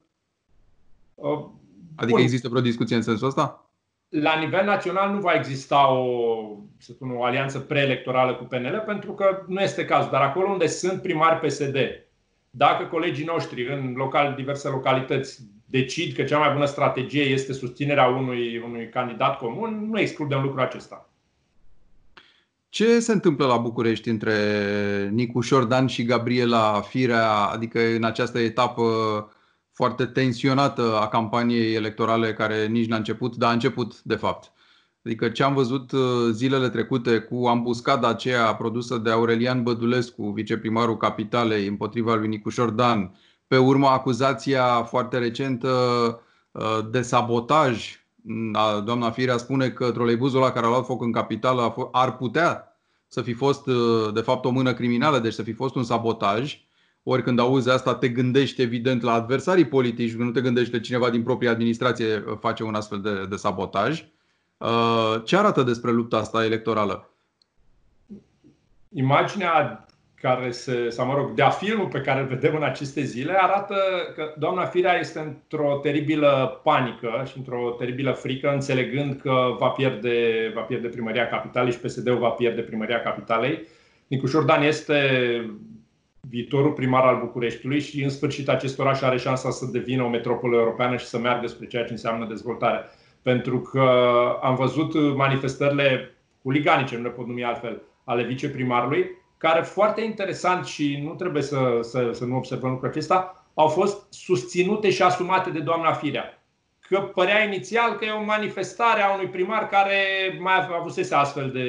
Adică 1.95 2.15
Bun. 2.15 2.21
există 2.21 2.47
vreo 2.47 2.61
discuție 2.61 2.95
în 2.95 3.01
sensul 3.01 3.27
ăsta? 3.27 3.69
La 4.09 4.39
nivel 4.39 4.65
național 4.65 5.13
nu 5.13 5.19
va 5.19 5.33
exista 5.33 5.91
o, 5.91 6.05
să 6.77 6.91
spun, 6.91 7.11
o 7.11 7.23
alianță 7.23 7.59
preelectorală 7.59 8.35
cu 8.35 8.43
PNL 8.43 8.83
pentru 8.85 9.13
că 9.13 9.43
nu 9.47 9.61
este 9.61 9.85
cazul. 9.85 10.11
Dar 10.11 10.21
acolo 10.21 10.49
unde 10.49 10.67
sunt 10.67 11.01
primari 11.01 11.47
PSD, 11.47 11.75
dacă 12.49 12.85
colegii 12.85 13.25
noștri 13.25 13.73
în 13.73 13.93
local, 13.95 14.33
diverse 14.35 14.67
localități 14.67 15.41
decid 15.65 16.15
că 16.15 16.23
cea 16.23 16.37
mai 16.37 16.53
bună 16.53 16.65
strategie 16.65 17.21
este 17.21 17.53
susținerea 17.53 18.07
unui, 18.07 18.57
unui 18.57 18.89
candidat 18.89 19.37
comun, 19.37 19.87
nu 19.89 19.99
excludem 19.99 20.41
lucrul 20.41 20.61
acesta. 20.61 21.09
Ce 22.77 22.99
se 22.99 23.11
întâmplă 23.11 23.45
la 23.45 23.57
București 23.57 24.09
între 24.09 25.09
Nicu 25.13 25.41
Șordan 25.41 25.87
și 25.87 26.03
Gabriela 26.03 26.81
Firea, 26.81 27.31
adică 27.31 27.79
în 27.95 28.03
această 28.03 28.39
etapă 28.39 28.83
foarte 29.73 30.05
tensionată 30.05 30.99
a 31.01 31.07
campaniei 31.07 31.73
electorale 31.73 32.33
care 32.33 32.65
nici 32.65 32.87
n-a 32.87 32.95
început, 32.95 33.35
dar 33.35 33.49
a 33.49 33.53
început 33.53 34.01
de 34.01 34.15
fapt? 34.15 34.51
Adică 35.05 35.29
ce 35.29 35.43
am 35.43 35.53
văzut 35.53 35.91
uh, 35.91 36.01
zilele 36.31 36.69
trecute 36.69 37.19
cu 37.19 37.45
ambuscada 37.45 38.07
aceea 38.07 38.55
produsă 38.55 38.97
de 38.97 39.09
Aurelian 39.09 39.63
Bădulescu, 39.63 40.29
viceprimarul 40.29 40.97
Capitalei, 40.97 41.67
împotriva 41.67 42.15
lui 42.15 42.27
Nicu 42.27 42.49
Șordan, 42.49 43.15
pe 43.47 43.57
urma 43.57 43.91
acuzația 43.91 44.83
foarte 44.83 45.17
recentă 45.17 45.69
uh, 46.51 46.79
de 46.91 47.01
sabotaj. 47.01 48.01
Doamna 48.83 49.09
Firea 49.11 49.37
spune 49.37 49.69
că 49.69 49.91
troleibuzul 49.91 50.41
ăla 50.41 50.51
care 50.51 50.65
a 50.65 50.69
luat 50.69 50.85
foc 50.85 51.01
în 51.01 51.11
capitală 51.11 51.89
ar 51.91 52.15
putea 52.15 52.66
să 53.07 53.21
fi 53.21 53.33
fost 53.33 53.67
uh, 53.67 54.13
de 54.13 54.21
fapt 54.21 54.45
o 54.45 54.49
mână 54.49 54.73
criminală, 54.73 55.19
deci 55.19 55.33
să 55.33 55.43
fi 55.43 55.53
fost 55.53 55.75
un 55.75 55.83
sabotaj. 55.83 56.61
Ori 57.03 57.23
când 57.23 57.39
auzi 57.39 57.69
asta 57.69 57.95
te 57.95 58.09
gândești 58.09 58.61
evident 58.61 59.01
la 59.01 59.13
adversarii 59.13 59.67
politici, 59.67 60.13
nu 60.13 60.31
te 60.31 60.41
gândești 60.41 60.71
că 60.71 60.79
cineva 60.79 61.09
din 61.09 61.23
propria 61.23 61.51
administrație 61.51 62.23
uh, 62.27 62.37
face 62.39 62.63
un 62.63 62.75
astfel 62.75 63.01
de, 63.01 63.25
de 63.25 63.35
sabotaj. 63.35 64.05
Ce 65.23 65.37
arată 65.37 65.63
despre 65.63 65.91
lupta 65.91 66.17
asta 66.17 66.45
electorală? 66.45 67.09
Imaginea 68.89 69.85
care 70.21 70.51
se, 70.51 70.89
sau 70.89 71.05
mă 71.05 71.13
rog, 71.13 71.31
de-a 71.31 71.49
filmul 71.49 71.87
pe 71.87 72.01
care 72.01 72.19
îl 72.19 72.27
vedem 72.27 72.55
în 72.55 72.63
aceste 72.63 73.01
zile, 73.01 73.33
arată 73.39 73.75
că 74.15 74.33
doamna 74.37 74.65
Firea 74.65 74.99
este 74.99 75.19
într-o 75.19 75.79
teribilă 75.81 76.61
panică 76.63 77.23
și 77.29 77.37
într-o 77.37 77.75
teribilă 77.77 78.11
frică, 78.11 78.51
înțelegând 78.51 79.21
că 79.21 79.55
va 79.59 79.67
pierde, 79.67 80.51
va 80.55 80.61
pierde 80.61 80.87
primăria 80.87 81.27
capitalei 81.27 81.71
și 81.71 81.79
PSD-ul 81.79 82.17
va 82.17 82.29
pierde 82.29 82.61
primăria 82.61 83.01
capitalei. 83.01 83.67
Nicu 84.07 84.25
Șordan 84.25 84.63
este 84.63 84.99
viitorul 86.29 86.71
primar 86.71 87.03
al 87.03 87.19
Bucureștiului 87.19 87.79
și 87.79 88.03
în 88.03 88.09
sfârșit 88.09 88.49
acest 88.49 88.79
oraș 88.79 89.01
are 89.01 89.17
șansa 89.17 89.49
să 89.49 89.69
devină 89.71 90.03
o 90.03 90.09
metropolă 90.09 90.57
europeană 90.57 90.97
și 90.97 91.05
să 91.05 91.19
meargă 91.19 91.47
spre 91.47 91.67
ceea 91.67 91.83
ce 91.85 91.91
înseamnă 91.91 92.25
dezvoltare. 92.25 92.85
Pentru 93.21 93.59
că 93.61 93.89
am 94.41 94.55
văzut 94.55 95.15
manifestările 95.15 96.17
huliganice, 96.41 96.97
nu 96.97 97.03
le 97.03 97.09
pot 97.09 97.27
numi 97.27 97.43
altfel, 97.43 97.81
ale 98.03 98.23
viceprimarului, 98.23 99.25
care 99.37 99.61
foarte 99.61 100.01
interesant 100.01 100.65
și 100.65 100.99
nu 101.03 101.13
trebuie 101.13 101.41
să, 101.41 101.79
să, 101.81 102.09
să 102.13 102.25
nu 102.25 102.35
observăm 102.35 102.69
lucrul 102.69 102.89
acesta, 102.89 103.45
au 103.53 103.67
fost 103.67 104.13
susținute 104.13 104.89
și 104.89 105.01
asumate 105.01 105.49
de 105.49 105.59
doamna 105.59 105.93
Firea. 105.93 106.43
Că 106.79 106.99
părea 106.99 107.43
inițial 107.43 107.93
că 107.93 108.05
e 108.05 108.11
o 108.11 108.23
manifestare 108.23 109.01
a 109.01 109.13
unui 109.13 109.27
primar 109.27 109.67
care 109.69 110.01
mai 110.39 110.67
avusese 110.77 111.15
astfel 111.15 111.51
de 111.51 111.65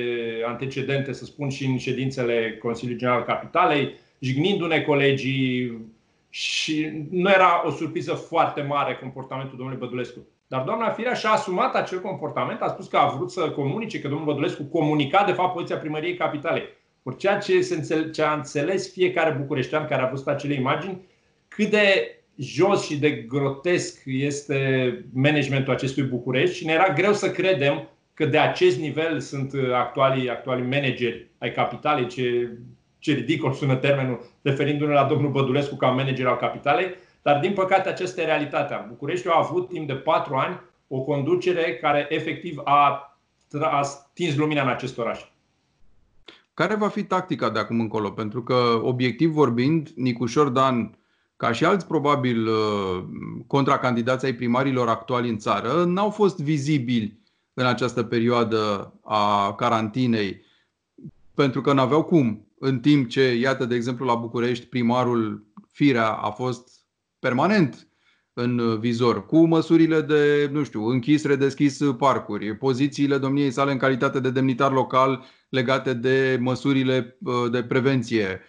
antecedente, 0.46 1.12
să 1.12 1.24
spun, 1.24 1.48
și 1.48 1.64
în 1.64 1.78
ședințele 1.78 2.58
Consiliului 2.62 3.00
General 3.00 3.22
Capitalei, 3.22 3.94
jignindu-ne 4.18 4.80
colegii 4.80 5.78
și 6.30 7.06
nu 7.10 7.30
era 7.30 7.66
o 7.66 7.70
surpriză 7.70 8.12
foarte 8.12 8.62
mare 8.62 8.98
comportamentul 9.00 9.56
domnului 9.56 9.80
Bădulescu. 9.80 10.26
Dar 10.46 10.62
doamna 10.62 10.90
Firea 10.90 11.14
și-a 11.14 11.30
asumat 11.30 11.74
acel 11.74 12.00
comportament, 12.00 12.60
a 12.60 12.68
spus 12.68 12.86
că 12.86 12.96
a 12.96 13.06
vrut 13.16 13.30
să 13.30 13.50
comunice, 13.50 14.00
că 14.00 14.08
domnul 14.08 14.26
Bădulescu 14.26 14.62
comunica 14.62 15.24
de 15.24 15.32
fapt 15.32 15.52
poziția 15.52 15.76
primăriei 15.76 16.16
capitalei. 16.16 16.62
Or, 17.02 17.16
ceea 17.16 17.38
ce, 17.38 17.60
se 17.60 17.74
înțele- 17.74 18.10
ce 18.10 18.22
a 18.22 18.32
înțeles 18.32 18.92
fiecare 18.92 19.30
bucureștean 19.30 19.86
care 19.86 20.02
a 20.02 20.08
văzut 20.08 20.26
acele 20.26 20.54
imagini, 20.54 21.06
cât 21.48 21.70
de 21.70 22.12
jos 22.36 22.86
și 22.86 22.98
de 22.98 23.10
grotesc 23.10 24.02
este 24.04 24.58
managementul 25.12 25.72
acestui 25.72 26.02
București 26.02 26.56
și 26.56 26.66
ne 26.66 26.72
era 26.72 26.92
greu 26.92 27.12
să 27.12 27.30
credem 27.30 27.88
că 28.14 28.26
de 28.26 28.38
acest 28.38 28.78
nivel 28.78 29.20
sunt 29.20 29.52
actualii, 29.74 30.30
actualii 30.30 30.64
manageri 30.64 31.26
ai 31.38 31.52
capitalei, 31.52 32.06
ce, 32.06 32.50
ce 32.98 33.12
ridicol 33.12 33.52
sună 33.52 33.76
termenul, 33.76 34.30
referindu-ne 34.42 34.92
la 34.92 35.04
domnul 35.04 35.30
Bădulescu 35.30 35.76
ca 35.76 35.86
manager 35.86 36.26
al 36.26 36.36
capitalei, 36.36 36.94
dar 37.22 37.40
din 37.40 37.52
păcate 37.52 37.88
aceasta 37.88 38.20
e 38.20 38.24
realitatea. 38.24 38.86
Bucureștiul 38.88 39.32
a 39.32 39.38
avut 39.38 39.68
timp 39.68 39.86
de 39.86 39.94
patru 39.94 40.34
ani 40.34 40.60
o 40.88 41.00
conducere 41.00 41.74
care 41.74 42.06
efectiv 42.08 42.60
a, 42.64 43.16
a 43.60 43.82
stins 43.82 44.36
lumina 44.36 44.62
în 44.62 44.68
acest 44.68 44.98
oraș. 44.98 45.20
Care 46.58 46.74
va 46.74 46.88
fi 46.88 47.04
tactica 47.04 47.50
de 47.50 47.58
acum 47.58 47.80
încolo? 47.80 48.10
Pentru 48.10 48.42
că, 48.42 48.80
obiectiv 48.82 49.30
vorbind, 49.30 49.88
Nicușor 49.94 50.48
Dan, 50.48 50.98
ca 51.36 51.52
și 51.52 51.64
alți 51.64 51.86
probabil 51.86 52.46
uh, 52.46 53.04
contracandidați 53.46 54.24
ai 54.24 54.34
primarilor 54.34 54.88
actuali 54.88 55.28
în 55.28 55.38
țară, 55.38 55.84
n-au 55.84 56.10
fost 56.10 56.40
vizibili 56.40 57.20
în 57.54 57.66
această 57.66 58.02
perioadă 58.02 58.92
a 59.04 59.54
carantinei, 59.54 60.44
pentru 61.34 61.60
că 61.60 61.72
n-aveau 61.72 62.04
cum. 62.04 62.46
În 62.58 62.80
timp 62.80 63.08
ce, 63.08 63.34
iată, 63.34 63.64
de 63.64 63.74
exemplu, 63.74 64.06
la 64.06 64.14
București, 64.14 64.66
primarul 64.66 65.46
Firea 65.70 66.12
a 66.12 66.30
fost 66.30 66.70
permanent 67.18 67.87
în 68.38 68.78
vizor, 68.78 69.26
cu 69.26 69.46
măsurile 69.46 70.00
de, 70.00 70.50
nu 70.52 70.62
știu, 70.62 70.84
închis, 70.84 71.24
redeschis 71.24 71.78
parcuri, 71.98 72.56
pozițiile 72.56 73.18
domniei 73.18 73.50
sale 73.50 73.72
în 73.72 73.78
calitate 73.78 74.20
de 74.20 74.30
demnitar 74.30 74.72
local 74.72 75.24
legate 75.48 75.94
de 75.94 76.38
măsurile 76.40 77.18
uh, 77.22 77.50
de 77.50 77.62
prevenție, 77.62 78.40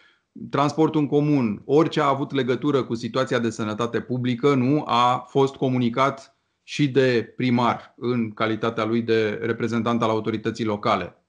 transportul 0.49 1.01
în 1.01 1.07
comun, 1.07 1.61
orice 1.65 2.01
a 2.01 2.07
avut 2.07 2.31
legătură 2.31 2.83
cu 2.83 2.95
situația 2.95 3.39
de 3.39 3.49
sănătate 3.49 3.99
publică, 3.99 4.53
nu 4.53 4.83
a 4.85 5.25
fost 5.29 5.55
comunicat 5.55 6.37
și 6.63 6.87
de 6.87 7.33
primar 7.35 7.93
în 7.97 8.31
calitatea 8.31 8.85
lui 8.85 9.01
de 9.01 9.39
reprezentant 9.41 10.01
al 10.01 10.09
autorității 10.09 10.65
locale. 10.65 11.23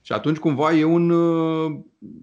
Și 0.00 0.12
atunci 0.12 0.38
cumva 0.38 0.72
e 0.72 0.84
un, 0.84 1.10
uh, 1.10 1.78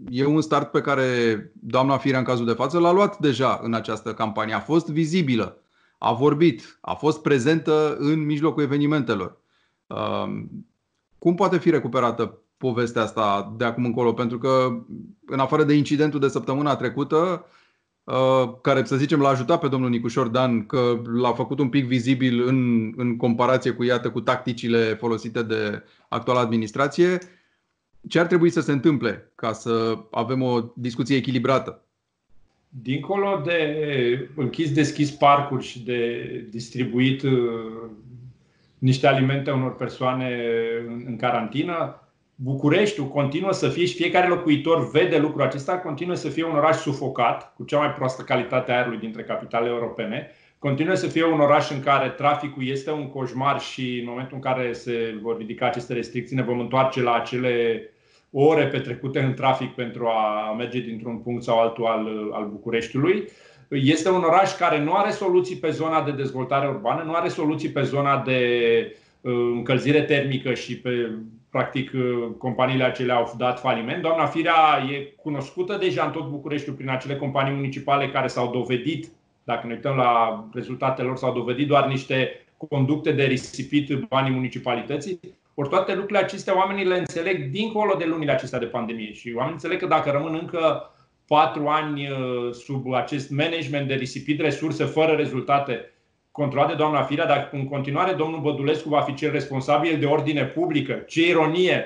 e 0.10 0.26
un 0.26 0.42
start 0.42 0.72
pe 0.72 0.82
care 0.82 1.06
doamna 1.54 1.98
Firea 1.98 2.20
în 2.20 2.26
cazul 2.26 2.46
de 2.46 2.52
față 2.52 2.80
l-a 2.80 2.92
luat 2.92 3.20
deja 3.20 3.60
în 3.64 3.74
această 3.74 4.14
campanie. 4.14 4.54
A 4.54 4.60
fost 4.60 4.90
vizibilă 4.90 5.60
a 5.98 6.14
vorbit, 6.14 6.78
a 6.82 6.94
fost 6.94 7.22
prezentă 7.22 7.96
în 8.00 8.26
mijlocul 8.26 8.64
evenimentelor. 8.64 9.38
Um, 9.88 10.50
cum 11.20 11.36
poate 11.36 11.58
fi 11.58 11.70
recuperată 11.70 12.40
povestea 12.58 13.02
asta 13.02 13.54
de 13.58 13.66
acum 13.66 13.86
încolo? 13.86 14.14
Pentru 14.14 14.38
că, 14.38 14.84
în 15.26 15.40
afară 15.40 15.64
de 15.64 15.74
incidentul 15.74 16.20
de 16.20 16.28
săptămâna 16.28 16.76
trecută, 16.76 17.46
uh, 18.04 18.54
care, 18.62 18.84
să 18.84 18.96
zicem, 18.96 19.20
l-a 19.20 19.30
ajutat 19.30 19.60
pe 19.60 19.68
domnul 19.68 19.90
Nicușor 19.90 20.28
Dan, 20.28 20.66
că 20.66 21.02
l-a 21.14 21.34
făcut 21.34 21.60
un 21.60 21.70
pic 21.70 21.86
vizibil 21.86 22.48
în, 22.48 22.92
în 22.96 23.18
comparație 23.18 23.72
cu, 23.72 23.84
iată, 23.84 24.12
cu 24.12 24.22
tacticile 24.22 24.94
folosite 24.94 25.44
de 25.44 25.84
actuala 26.10 26.40
administrație, 26.40 27.20
ce 28.08 28.20
ar 28.20 28.26
trebui 28.26 28.50
să 28.50 28.62
se 28.62 28.72
întâmple 28.72 29.32
ca 29.36 29.54
să 29.54 29.98
avem 30.12 30.42
o 30.42 30.62
discuție 30.76 31.16
echilibrată? 31.16 31.85
Dincolo 32.82 33.42
de 33.46 34.30
închis-deschis 34.36 35.12
parcuri 35.12 35.66
și 35.66 35.84
de 35.84 36.26
distribuit 36.50 37.22
uh, 37.22 37.32
niște 38.78 39.08
alimente 39.08 39.52
unor 39.52 39.76
persoane 39.76 40.40
în 41.06 41.16
carantină, 41.18 42.00
Bucureștiul 42.38 43.08
continuă 43.08 43.52
să 43.52 43.70
fie 43.70 43.86
și 43.86 43.96
fiecare 43.96 44.28
locuitor 44.28 44.90
vede 44.90 45.18
lucrul 45.18 45.42
acesta, 45.42 45.78
continuă 45.78 46.16
să 46.16 46.30
fie 46.30 46.44
un 46.44 46.56
oraș 46.56 46.76
sufocat, 46.76 47.54
cu 47.56 47.64
cea 47.64 47.78
mai 47.78 47.94
proastă 47.94 48.22
calitate 48.22 48.72
a 48.72 48.76
aerului 48.76 49.00
dintre 49.00 49.24
capitalele 49.24 49.72
europene, 49.72 50.32
continuă 50.60 50.96
să 50.96 51.08
fie 51.08 51.26
un 51.26 51.40
oraș 51.40 51.70
în 51.70 51.80
care 51.80 52.10
traficul 52.10 52.68
este 52.68 52.92
un 52.92 53.10
coșmar 53.10 53.60
și 53.60 53.98
în 54.00 54.06
momentul 54.08 54.36
în 54.36 54.42
care 54.42 54.74
se 54.74 55.18
vor 55.22 55.38
ridica 55.38 55.66
aceste 55.66 55.94
restricții 55.94 56.36
ne 56.36 56.42
vom 56.42 56.60
întoarce 56.60 57.02
la 57.02 57.14
acele 57.14 57.84
ore 58.38 58.68
petrecute 58.68 59.20
în 59.20 59.34
trafic 59.34 59.72
pentru 59.72 60.08
a 60.08 60.54
merge 60.58 60.80
dintr-un 60.80 61.18
punct 61.18 61.44
sau 61.44 61.60
altul 61.60 61.86
al, 61.86 62.30
al 62.34 62.48
Bucureștiului. 62.48 63.30
Este 63.70 64.10
un 64.10 64.24
oraș 64.24 64.56
care 64.56 64.84
nu 64.84 64.94
are 64.94 65.10
soluții 65.10 65.56
pe 65.56 65.70
zona 65.70 66.04
de 66.04 66.12
dezvoltare 66.12 66.68
urbană, 66.68 67.04
nu 67.04 67.14
are 67.14 67.28
soluții 67.28 67.70
pe 67.70 67.82
zona 67.82 68.22
de 68.26 68.40
uh, 69.22 69.34
încălzire 69.34 70.02
termică 70.02 70.54
și 70.54 70.80
pe 70.80 71.12
practic 71.50 71.92
uh, 71.94 72.28
companiile 72.38 72.84
acelea 72.84 73.16
au 73.16 73.34
dat 73.38 73.60
faliment. 73.60 74.02
Doamna 74.02 74.26
Firea 74.26 74.86
e 74.92 75.14
cunoscută 75.22 75.78
deja 75.78 76.06
în 76.06 76.12
tot 76.12 76.30
Bucureștiul 76.30 76.76
prin 76.76 76.90
acele 76.90 77.16
companii 77.16 77.54
municipale 77.54 78.10
care 78.10 78.28
s-au 78.28 78.52
dovedit, 78.52 79.12
dacă 79.44 79.68
ne 79.68 79.74
uităm 79.74 79.96
la 79.96 80.46
rezultatele 80.54 81.08
lor, 81.08 81.18
s-au 81.18 81.34
dovedit 81.34 81.68
doar 81.68 81.88
niște 81.88 82.46
conducte 82.68 83.12
de 83.12 83.24
risipit 83.24 83.94
banii 83.94 84.34
municipalității. 84.34 85.20
Ori 85.58 85.70
toate 85.70 85.94
lucrurile 85.94 86.20
acestea 86.20 86.58
oamenii 86.58 86.86
le 86.86 86.98
înțeleg 86.98 87.50
dincolo 87.50 87.96
de 87.98 88.06
lunile 88.06 88.32
acestea 88.32 88.60
de 88.60 88.66
pandemie 88.66 89.14
și 89.14 89.34
oamenii 89.36 89.54
înțeleg 89.54 89.80
că 89.80 89.86
dacă 89.86 90.10
rămân 90.10 90.38
încă 90.42 90.90
patru 91.28 91.68
ani 91.68 92.10
uh, 92.10 92.54
sub 92.54 92.94
acest 92.94 93.30
management 93.30 93.88
de 93.88 93.94
risipit 93.94 94.40
resurse 94.40 94.84
fără 94.84 95.12
rezultate, 95.12 95.94
controlat 96.32 96.68
de 96.68 96.76
doamna 96.76 97.04
Firea, 97.04 97.26
dar 97.26 97.50
în 97.52 97.68
continuare 97.68 98.14
domnul 98.14 98.42
Bădulescu 98.42 98.90
va 98.90 99.02
fi 99.02 99.14
cel 99.14 99.32
responsabil 99.32 100.00
de 100.00 100.06
ordine 100.06 100.44
publică. 100.44 100.94
Ce 100.94 101.28
ironie 101.28 101.86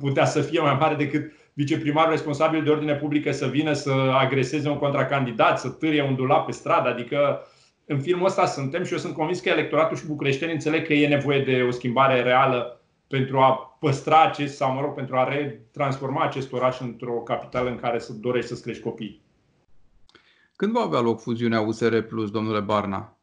putea 0.00 0.24
să 0.24 0.40
fie 0.40 0.60
mai 0.60 0.76
mare 0.80 0.94
decât 0.94 1.32
viceprimarul 1.52 2.10
responsabil 2.10 2.62
de 2.62 2.70
ordine 2.70 2.94
publică 2.94 3.32
să 3.32 3.46
vină 3.46 3.72
să 3.72 3.90
agreseze 4.20 4.68
un 4.68 4.78
contracandidat, 4.78 5.58
să 5.58 5.68
târie 5.68 6.02
un 6.02 6.14
dulap 6.14 6.46
pe 6.46 6.52
stradă. 6.52 6.88
Adică 6.88 7.46
în 7.86 8.00
filmul 8.00 8.26
ăsta 8.26 8.46
suntem 8.46 8.84
și 8.84 8.92
eu 8.92 8.98
sunt 8.98 9.14
convins 9.14 9.40
că 9.40 9.48
electoratul 9.48 9.96
și 9.96 10.06
bucureștenii 10.06 10.54
înțeleg 10.54 10.86
că 10.86 10.92
e 10.92 11.08
nevoie 11.08 11.40
de 11.40 11.62
o 11.62 11.70
schimbare 11.70 12.22
reală 12.22 12.81
pentru 13.12 13.38
a 13.38 13.76
păstra 13.80 14.22
acest, 14.22 14.56
sau 14.56 14.72
mă 14.72 14.80
rog, 14.80 14.94
pentru 14.94 15.16
a 15.16 15.28
retransforma 15.28 16.24
acest 16.24 16.52
oraș 16.52 16.80
într-o 16.80 17.12
capitală 17.12 17.70
în 17.70 17.76
care 17.76 17.98
să 17.98 18.12
dorești 18.12 18.48
să-ți 18.48 18.62
crești 18.62 18.82
copii. 18.82 19.20
Când 20.56 20.72
va 20.72 20.80
avea 20.80 21.00
loc 21.00 21.20
fuziunea 21.20 21.60
USR 21.60 21.98
Plus, 21.98 22.30
domnule 22.30 22.60
Barna? 22.60 23.16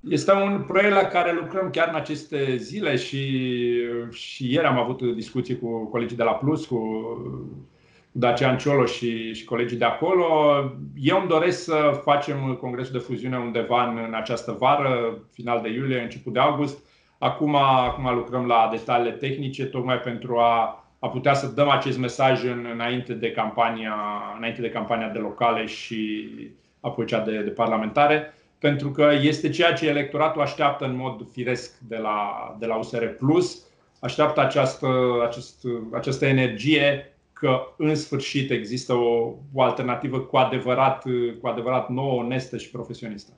Este 0.00 0.32
un 0.32 0.64
proiect 0.66 0.94
la 0.94 1.04
care 1.04 1.32
lucrăm 1.32 1.70
chiar 1.70 1.88
în 1.88 1.94
aceste 1.94 2.56
zile 2.56 2.96
și, 2.96 3.42
și 4.10 4.52
ieri 4.52 4.66
am 4.66 4.78
avut 4.78 5.02
discuții 5.02 5.58
cu 5.58 5.86
colegii 5.86 6.16
de 6.16 6.22
la 6.22 6.32
Plus, 6.32 6.66
cu 6.66 6.80
Dacian 8.12 8.58
Ciolo 8.58 8.84
și, 8.84 9.32
și 9.34 9.44
colegii 9.44 9.78
de 9.78 9.84
acolo. 9.84 10.26
Eu 10.96 11.18
îmi 11.18 11.28
doresc 11.28 11.62
să 11.62 12.00
facem 12.04 12.58
congresul 12.60 12.92
de 12.92 12.98
fuziune 12.98 13.38
undeva 13.38 13.88
în, 13.88 14.04
în 14.06 14.14
această 14.14 14.56
vară, 14.58 15.18
final 15.32 15.60
de 15.62 15.68
iulie, 15.68 16.00
început 16.00 16.32
de 16.32 16.38
august. 16.38 16.87
Acum, 17.18 17.54
acum 17.54 18.14
lucrăm 18.14 18.46
la 18.46 18.68
detaliile 18.70 19.12
tehnice, 19.12 19.64
tocmai 19.64 19.98
pentru 19.98 20.38
a, 20.38 20.84
a 20.98 21.08
putea 21.08 21.34
să 21.34 21.46
dăm 21.46 21.68
acest 21.68 21.98
mesaj 21.98 22.44
în, 22.44 22.66
înainte, 22.72 23.14
de 23.14 23.30
campania, 23.30 23.96
înainte 24.36 24.60
de 24.60 24.70
campania 24.70 25.08
de 25.08 25.18
locale 25.18 25.66
și 25.66 26.28
apoi 26.80 27.06
cea 27.06 27.20
de, 27.20 27.42
de 27.42 27.50
parlamentare 27.50 28.32
pentru 28.58 28.90
că 28.90 29.10
este 29.20 29.50
ceea 29.50 29.72
ce 29.72 29.88
electoratul 29.88 30.40
așteaptă 30.40 30.84
în 30.84 30.96
mod 30.96 31.26
firesc 31.32 31.78
de 31.78 31.96
la, 31.96 32.56
de 32.58 32.66
la 32.66 32.76
USR 32.76 33.04
Plus, 33.04 33.66
așteaptă 34.00 34.40
această, 34.40 34.88
acest, 35.26 35.64
această 35.92 36.26
energie 36.26 37.12
că 37.32 37.60
în 37.76 37.94
sfârșit 37.94 38.50
există 38.50 38.92
o, 38.94 39.34
o 39.52 39.62
alternativă 39.62 40.20
cu 40.20 40.36
adevărat, 40.36 41.04
cu 41.40 41.46
adevărat 41.46 41.88
nouă, 41.88 42.22
onestă 42.22 42.56
și 42.56 42.70
profesionistă. 42.70 43.32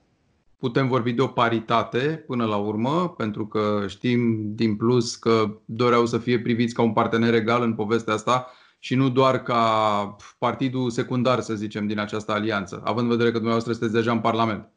Putem 0.60 0.88
vorbi 0.88 1.12
de 1.12 1.22
o 1.22 1.26
paritate 1.26 2.24
până 2.26 2.44
la 2.44 2.56
urmă, 2.56 3.14
pentru 3.16 3.46
că 3.46 3.84
știm 3.88 4.52
din 4.54 4.76
plus 4.76 5.16
că 5.16 5.58
doreau 5.64 6.06
să 6.06 6.18
fie 6.18 6.40
priviți 6.40 6.74
ca 6.74 6.82
un 6.82 6.92
partener 6.92 7.34
egal 7.34 7.62
în 7.62 7.74
povestea 7.74 8.14
asta 8.14 8.50
și 8.78 8.94
nu 8.94 9.08
doar 9.08 9.42
ca 9.42 10.16
partidul 10.38 10.90
secundar, 10.90 11.40
să 11.40 11.54
zicem, 11.54 11.86
din 11.86 11.98
această 11.98 12.32
alianță, 12.32 12.82
având 12.84 13.04
în 13.04 13.10
vedere 13.10 13.28
că 13.28 13.34
dumneavoastră 13.34 13.72
sunteți 13.72 13.94
deja 13.94 14.12
în 14.12 14.20
Parlament. 14.20 14.68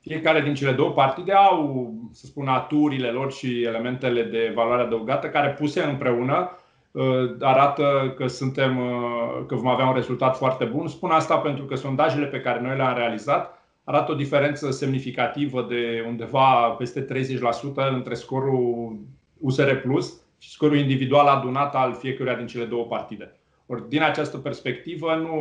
Fiecare 0.00 0.40
din 0.40 0.54
cele 0.54 0.72
două 0.72 0.90
partide 0.90 1.32
au, 1.32 1.92
să 2.12 2.26
spun, 2.26 2.48
aturile 2.48 3.08
lor 3.08 3.32
și 3.32 3.62
elementele 3.62 4.22
de 4.22 4.52
valoare 4.54 4.82
adăugată 4.82 5.28
care 5.28 5.48
puse 5.48 5.82
împreună 5.82 6.50
uh, 6.90 7.04
arată 7.40 8.14
că 8.16 8.26
suntem, 8.26 8.78
uh, 8.78 9.44
că 9.46 9.54
vom 9.54 9.68
avea 9.68 9.86
un 9.86 9.94
rezultat 9.94 10.36
foarte 10.36 10.64
bun. 10.64 10.88
Spun 10.88 11.10
asta 11.10 11.36
pentru 11.36 11.64
că 11.64 11.74
sondajele 11.74 12.26
pe 12.26 12.40
care 12.40 12.60
noi 12.60 12.76
le-am 12.76 12.96
realizat 12.96 13.57
arată 13.88 14.12
o 14.12 14.14
diferență 14.14 14.70
semnificativă 14.70 15.66
de 15.68 16.04
undeva 16.06 16.74
peste 16.78 17.04
30% 17.04 17.94
între 17.94 18.14
scorul 18.14 18.98
USR 19.38 19.74
Plus 19.74 20.20
și 20.38 20.50
scorul 20.50 20.78
individual 20.78 21.26
adunat 21.26 21.74
al 21.74 21.94
fiecăruia 21.94 22.36
din 22.36 22.46
cele 22.46 22.64
două 22.64 22.84
partide. 22.84 23.40
Ori 23.66 23.88
din 23.88 24.02
această 24.02 24.38
perspectivă 24.38 25.14
nu, 25.14 25.36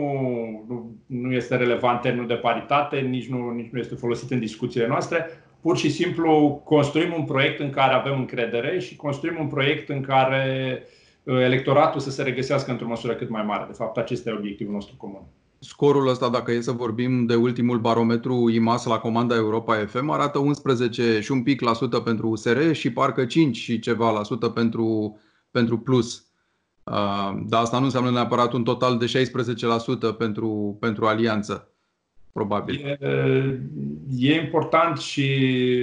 nu, 0.68 0.96
nu 1.06 1.34
este 1.34 1.56
relevant 1.56 2.02
termenul 2.02 2.28
de 2.28 2.34
paritate, 2.34 3.00
nici 3.00 3.28
nu, 3.28 3.50
nici 3.50 3.72
nu 3.72 3.80
este 3.80 3.96
folosit 3.96 4.32
în 4.32 4.40
discuțiile 4.40 4.88
noastre. 4.88 5.26
Pur 5.62 5.78
și 5.78 5.90
simplu 5.90 6.62
construim 6.64 7.14
un 7.18 7.26
proiect 7.26 7.60
în 7.60 7.70
care 7.70 7.94
avem 7.94 8.20
încredere 8.20 8.80
și 8.80 8.96
construim 8.96 9.38
un 9.40 9.48
proiect 9.48 9.90
în 9.90 10.02
care 10.02 10.84
uh, 11.24 11.40
electoratul 11.40 12.00
să 12.00 12.10
se 12.12 12.24
regăsească 12.24 12.72
într-o 12.72 12.88
măsură 12.88 13.14
cât 13.14 13.30
mai 13.30 13.44
mare. 13.44 13.66
De 13.68 13.74
fapt, 13.74 13.98
acesta 13.98 14.30
e 14.30 14.34
obiectivul 14.34 14.74
nostru 14.74 14.96
comun. 14.98 15.24
Scorul 15.60 16.08
ăsta, 16.08 16.30
dacă 16.30 16.52
e 16.52 16.62
să 16.62 16.72
vorbim 16.72 17.26
de 17.26 17.36
ultimul 17.36 17.80
barometru 17.80 18.50
IMAS 18.50 18.86
la 18.86 19.00
comanda 19.00 19.36
Europa 19.36 19.86
FM, 19.86 20.10
arată 20.10 20.40
11 20.40 21.20
și 21.22 21.32
un 21.32 21.44
pic 21.44 21.62
la 21.62 21.74
sută 21.74 22.00
pentru 22.00 22.30
USR 22.30 22.72
și 22.72 22.92
parcă 22.92 23.26
5 23.26 23.58
și 23.58 23.80
ceva 23.80 24.12
la 24.12 24.24
sută 24.24 24.50
pentru, 24.50 25.20
pentru 25.52 25.78
Plus. 25.78 26.26
Dar 27.46 27.62
asta 27.62 27.78
nu 27.80 27.84
înseamnă 27.84 28.12
neapărat 28.12 28.54
un 28.54 28.64
total 28.64 28.98
de 28.98 29.30
16% 30.14 30.18
pentru, 30.18 30.78
pentru 30.80 31.06
alianță, 31.06 31.72
probabil. 32.34 32.86
E, 32.86 32.98
e 34.18 34.42
important 34.42 34.98
și 34.98 35.28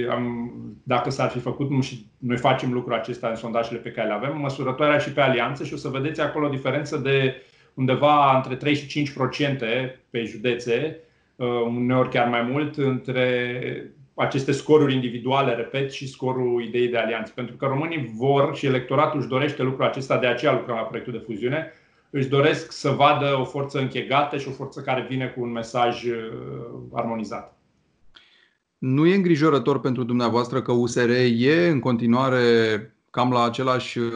am, 0.09 0.51
dacă 0.83 1.09
s-ar 1.09 1.29
fi 1.29 1.39
făcut, 1.39 1.69
nu 1.69 1.81
și 1.81 2.09
noi 2.17 2.37
facem 2.37 2.73
lucrul 2.73 2.93
acesta 2.93 3.27
în 3.27 3.35
sondajele 3.35 3.79
pe 3.79 3.91
care 3.91 4.07
le 4.07 4.13
avem, 4.13 4.37
măsurătoarea 4.37 4.97
și 4.97 5.11
pe 5.11 5.21
alianță 5.21 5.63
și 5.63 5.73
o 5.73 5.77
să 5.77 5.87
vedeți 5.87 6.21
acolo 6.21 6.45
o 6.47 6.49
diferență 6.49 6.97
de 6.97 7.35
undeva 7.75 8.35
între 8.35 8.55
3 8.55 8.75
și 8.75 9.13
5% 9.13 9.99
pe 10.09 10.23
județe, 10.23 10.99
uneori 11.65 12.09
chiar 12.09 12.27
mai 12.29 12.41
mult, 12.41 12.77
între 12.77 13.95
aceste 14.13 14.51
scoruri 14.51 14.93
individuale, 14.93 15.53
repet, 15.53 15.91
și 15.91 16.07
scorul 16.07 16.63
ideii 16.63 16.87
de 16.87 16.97
alianță. 16.97 17.31
Pentru 17.35 17.55
că 17.55 17.65
românii 17.65 18.13
vor 18.17 18.55
și 18.55 18.65
electoratul 18.65 19.19
își 19.19 19.29
dorește 19.29 19.63
lucrul 19.63 19.85
acesta, 19.85 20.17
de 20.17 20.27
aceea 20.27 20.53
lucrăm 20.53 20.75
la 20.75 20.81
proiectul 20.81 21.13
de 21.13 21.23
fuziune, 21.25 21.71
își 22.09 22.27
doresc 22.27 22.71
să 22.71 22.89
vadă 22.89 23.37
o 23.39 23.43
forță 23.43 23.79
închegată 23.79 24.37
și 24.37 24.47
o 24.47 24.51
forță 24.51 24.81
care 24.81 25.05
vine 25.09 25.27
cu 25.27 25.41
un 25.41 25.51
mesaj 25.51 26.03
uh, 26.03 26.15
armonizat. 26.93 27.57
Nu 28.77 29.05
e 29.05 29.15
îngrijorător 29.15 29.79
pentru 29.79 30.03
dumneavoastră 30.03 30.61
că 30.61 30.71
USR 30.71 31.09
e 31.37 31.67
în 31.67 31.79
continuare 31.79 32.39
cam 33.09 33.31
la 33.31 33.43
același 33.43 33.97
uh, 33.99 34.11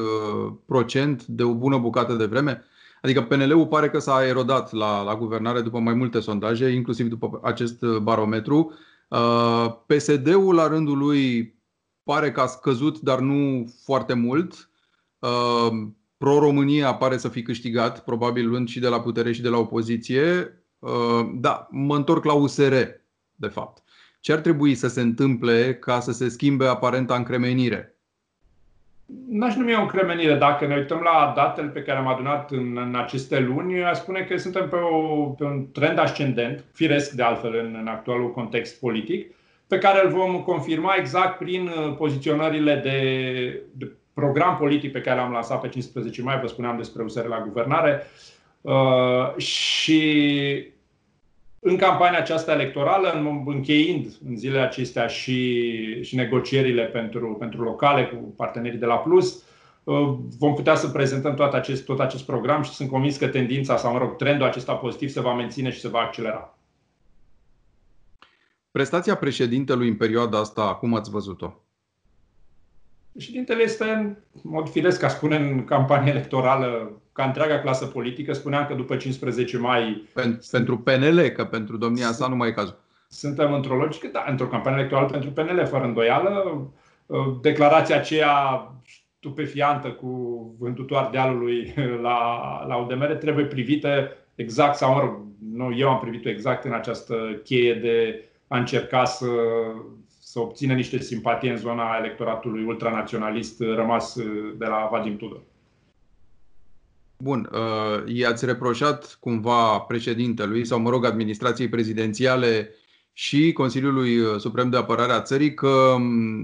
procent 0.66 1.26
de 1.26 1.44
o 1.44 1.54
bună 1.54 1.78
bucată 1.78 2.14
de 2.14 2.26
vreme? 2.26 2.64
Adică 3.02 3.22
PNL-ul 3.22 3.68
pare 3.68 3.90
că 3.90 4.00
s-a 4.00 4.26
erodat 4.26 4.72
la, 4.72 5.02
la 5.02 5.16
guvernare 5.16 5.62
după 5.62 5.80
mai 5.80 5.94
multe 5.94 6.20
sondaje, 6.20 6.70
inclusiv 6.70 7.08
după 7.08 7.40
acest 7.44 7.82
uh, 7.82 7.98
barometru. 7.98 8.74
Uh, 9.10 9.74
PSD-ul 9.86 10.56
la 10.56 10.68
rândul 10.68 10.98
lui 10.98 11.56
pare 12.04 12.32
că 12.32 12.42
a 12.42 12.46
scăzut, 12.46 13.00
dar 13.00 13.20
nu 13.20 13.72
foarte 13.84 14.14
mult. 14.14 14.70
Uh, 15.20 15.70
Pro-România 16.18 16.96
pare 16.96 17.18
să 17.18 17.28
fi 17.28 17.42
câștigat, 17.42 18.04
probabil 18.04 18.48
luând 18.48 18.68
și 18.68 18.80
de 18.80 18.88
la 18.88 19.02
putere 19.02 19.32
și 19.32 19.42
de 19.42 19.50
la 19.50 19.58
opoziție. 19.58 20.54
Uh, 20.80 21.30
da, 21.34 21.68
mă 21.72 21.96
întorc 21.96 22.24
la 22.24 22.34
USR, 22.34 22.74
de 23.36 23.48
fapt. 23.48 23.84
Ce 24.20 24.32
ar 24.32 24.40
trebui 24.40 24.76
să 24.76 24.88
se 24.88 25.02
întâmple 25.02 25.76
ca 25.76 26.00
să 26.00 26.12
se 26.12 26.30
schimbe 26.30 26.66
aparenta 26.66 27.16
încremenire? 27.16 27.99
N-aș 29.30 29.56
numi 29.56 29.76
o 29.76 29.82
încremenire. 29.82 30.36
Dacă 30.36 30.68
ne 30.68 30.76
uităm 30.76 31.00
la 31.00 31.34
datele 31.36 31.68
pe 31.68 31.82
care 31.82 31.98
am 31.98 32.08
adunat 32.08 32.52
în, 32.52 32.78
în 32.78 32.96
aceste 32.96 33.40
luni, 33.40 33.84
aș 33.84 33.98
spune 33.98 34.22
că 34.22 34.38
suntem 34.38 34.70
pe, 34.70 34.76
o, 34.76 35.26
pe 35.26 35.44
un 35.44 35.72
trend 35.72 36.00
ascendent, 36.00 36.64
firesc 36.74 37.12
de 37.12 37.24
altfel 37.24 37.56
în, 37.56 37.78
în 37.80 37.88
actualul 37.88 38.32
context 38.32 38.80
politic, 38.80 39.36
pe 39.68 39.78
care 39.78 40.06
îl 40.06 40.12
vom 40.12 40.42
confirma 40.42 40.96
exact 40.98 41.38
prin 41.38 41.68
uh, 41.68 41.96
poziționările 41.98 42.76
de, 42.76 43.64
de 43.74 43.92
program 44.14 44.58
politic 44.58 44.92
pe 44.92 45.02
care 45.02 45.20
l-am 45.20 45.32
lansat 45.32 45.62
pe 45.62 45.68
15 45.68 46.22
mai, 46.22 46.40
vă 46.40 46.48
spuneam 46.48 46.78
despre 46.78 47.04
USR 47.04 47.26
la 47.26 47.42
guvernare, 47.42 48.02
uh, 48.62 49.38
și 49.38 50.02
în 51.60 51.78
campania 51.78 52.20
aceasta 52.20 52.52
electorală, 52.52 53.42
încheind 53.46 54.18
în 54.28 54.38
zilele 54.38 54.62
acestea 54.62 55.08
și, 55.08 56.04
și 56.04 56.16
negocierile 56.16 56.84
pentru, 56.84 57.36
pentru 57.40 57.64
locale 57.64 58.08
cu 58.08 58.16
partenerii 58.16 58.80
de 58.80 58.86
la 58.86 58.96
Plus, 58.96 59.44
uh, 59.84 60.18
vom 60.38 60.54
putea 60.54 60.76
să 60.76 60.88
prezentăm 60.88 61.36
tot 61.36 61.54
acest, 61.54 61.86
tot 61.86 62.00
acest 62.00 62.26
program 62.26 62.62
și 62.62 62.72
sunt 62.72 62.90
convins 62.90 63.18
că 63.18 63.28
tendința 63.28 63.78
sau, 63.78 63.92
mă 63.92 63.98
rog, 63.98 64.16
trendul 64.16 64.48
acesta 64.48 64.74
pozitiv 64.74 65.10
se 65.10 65.22
va 65.22 65.34
menține 65.34 65.72
și 65.72 65.80
se 65.80 65.88
va 65.88 66.00
accelera. 66.00 66.58
Prestația 68.72 69.16
președintelui 69.16 69.88
în 69.88 69.96
perioada 69.96 70.40
asta, 70.40 70.76
cum 70.76 70.96
ați 70.96 71.10
văzut-o? 71.10 71.54
Președintele 73.20 73.64
este 73.64 73.84
în 73.84 74.16
mod 74.44 74.70
firesc, 74.70 75.00
ca 75.00 75.08
spune 75.08 75.36
în 75.36 75.66
campanie 75.66 76.12
electorală, 76.12 77.02
ca 77.12 77.24
întreaga 77.24 77.60
clasă 77.60 77.86
politică, 77.86 78.34
spuneam 78.34 78.66
că 78.66 78.74
după 78.74 78.96
15 78.96 79.58
mai... 79.58 80.08
Pentru 80.52 80.78
PNL, 80.78 81.20
că 81.20 81.46
pentru 81.46 81.78
domnia 81.78 82.12
sa 82.12 82.28
nu 82.28 82.36
mai 82.36 82.48
e 82.48 82.52
cazul. 82.52 82.80
Suntem 83.08 83.54
într-o 83.54 83.76
logică, 83.76 84.10
da, 84.12 84.26
într-o 84.28 84.48
campanie 84.48 84.80
electorală 84.80 85.10
pentru 85.10 85.32
PNL, 85.32 85.66
fără 85.66 85.84
îndoială. 85.84 86.68
Declarația 87.42 87.96
aceea 87.96 88.34
stupefiantă 89.18 89.88
cu 89.88 90.10
vântutul 90.60 90.98
Ardealului 90.98 91.74
la, 92.06 92.18
la 92.68 92.76
UDMR 92.76 93.14
trebuie 93.14 93.46
privită 93.46 94.12
exact, 94.36 94.76
sau 94.76 94.94
mă 94.94 95.00
rog, 95.00 95.18
nu, 95.54 95.76
eu 95.78 95.90
am 95.90 96.00
privit-o 96.00 96.30
exact 96.30 96.66
în 96.66 96.74
această 96.74 97.40
cheie 97.44 97.74
de 97.74 98.24
a 98.48 98.58
încerca 98.58 99.06
să 99.06 99.28
să 100.32 100.40
obțină 100.40 100.74
niște 100.74 101.00
simpatie 101.00 101.52
în 101.52 101.58
zona 101.58 101.96
electoratului 102.00 102.64
ultranaționalist 102.64 103.60
rămas 103.60 104.16
uh, 104.16 104.54
de 104.58 104.66
la 104.66 104.88
Vadim 104.92 105.18
Tudor. 105.18 105.42
Bun, 107.18 107.50
uh, 107.52 108.14
i-ați 108.16 108.46
reproșat 108.46 109.18
cumva 109.20 109.80
președintelui 109.80 110.66
sau, 110.66 110.80
mă 110.80 110.90
rog, 110.90 111.06
administrației 111.06 111.70
prezidențiale 111.70 112.70
și 113.14 113.52
Consiliului 113.54 114.40
Suprem 114.40 114.70
de 114.70 114.78
Apărare 114.78 115.12
a 115.12 115.22
țării 115.22 115.54
că 115.54 115.96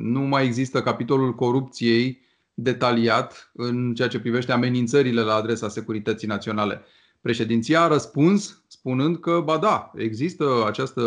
nu 0.01 0.19
mai 0.19 0.45
există 0.45 0.81
capitolul 0.81 1.35
corupției 1.35 2.21
detaliat 2.53 3.51
în 3.53 3.93
ceea 3.93 4.07
ce 4.07 4.19
privește 4.19 4.51
amenințările 4.51 5.21
la 5.21 5.33
adresa 5.33 5.69
securității 5.69 6.27
naționale. 6.27 6.81
Președinția 7.21 7.81
a 7.81 7.87
răspuns 7.87 8.63
spunând 8.67 9.19
că, 9.19 9.41
ba 9.43 9.57
da, 9.57 9.91
există 9.95 10.63
această 10.67 11.01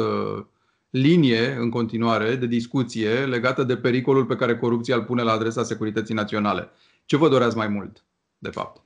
linie 0.90 1.57
în 1.59 1.70
continuare 1.70 2.35
de 2.35 2.46
discuție 2.46 3.11
legată 3.11 3.62
de 3.62 3.77
pericolul 3.77 4.24
pe 4.24 4.37
care 4.37 4.57
corupția 4.57 4.96
îl 4.96 5.05
pune 5.05 5.22
la 5.22 5.33
adresa 5.33 5.62
securității 5.62 6.14
naționale. 6.14 6.68
Ce 7.05 7.16
vă 7.16 7.29
doreați 7.29 7.57
mai 7.57 7.68
mult, 7.68 8.05
de 8.38 8.51
fapt? 8.51 8.83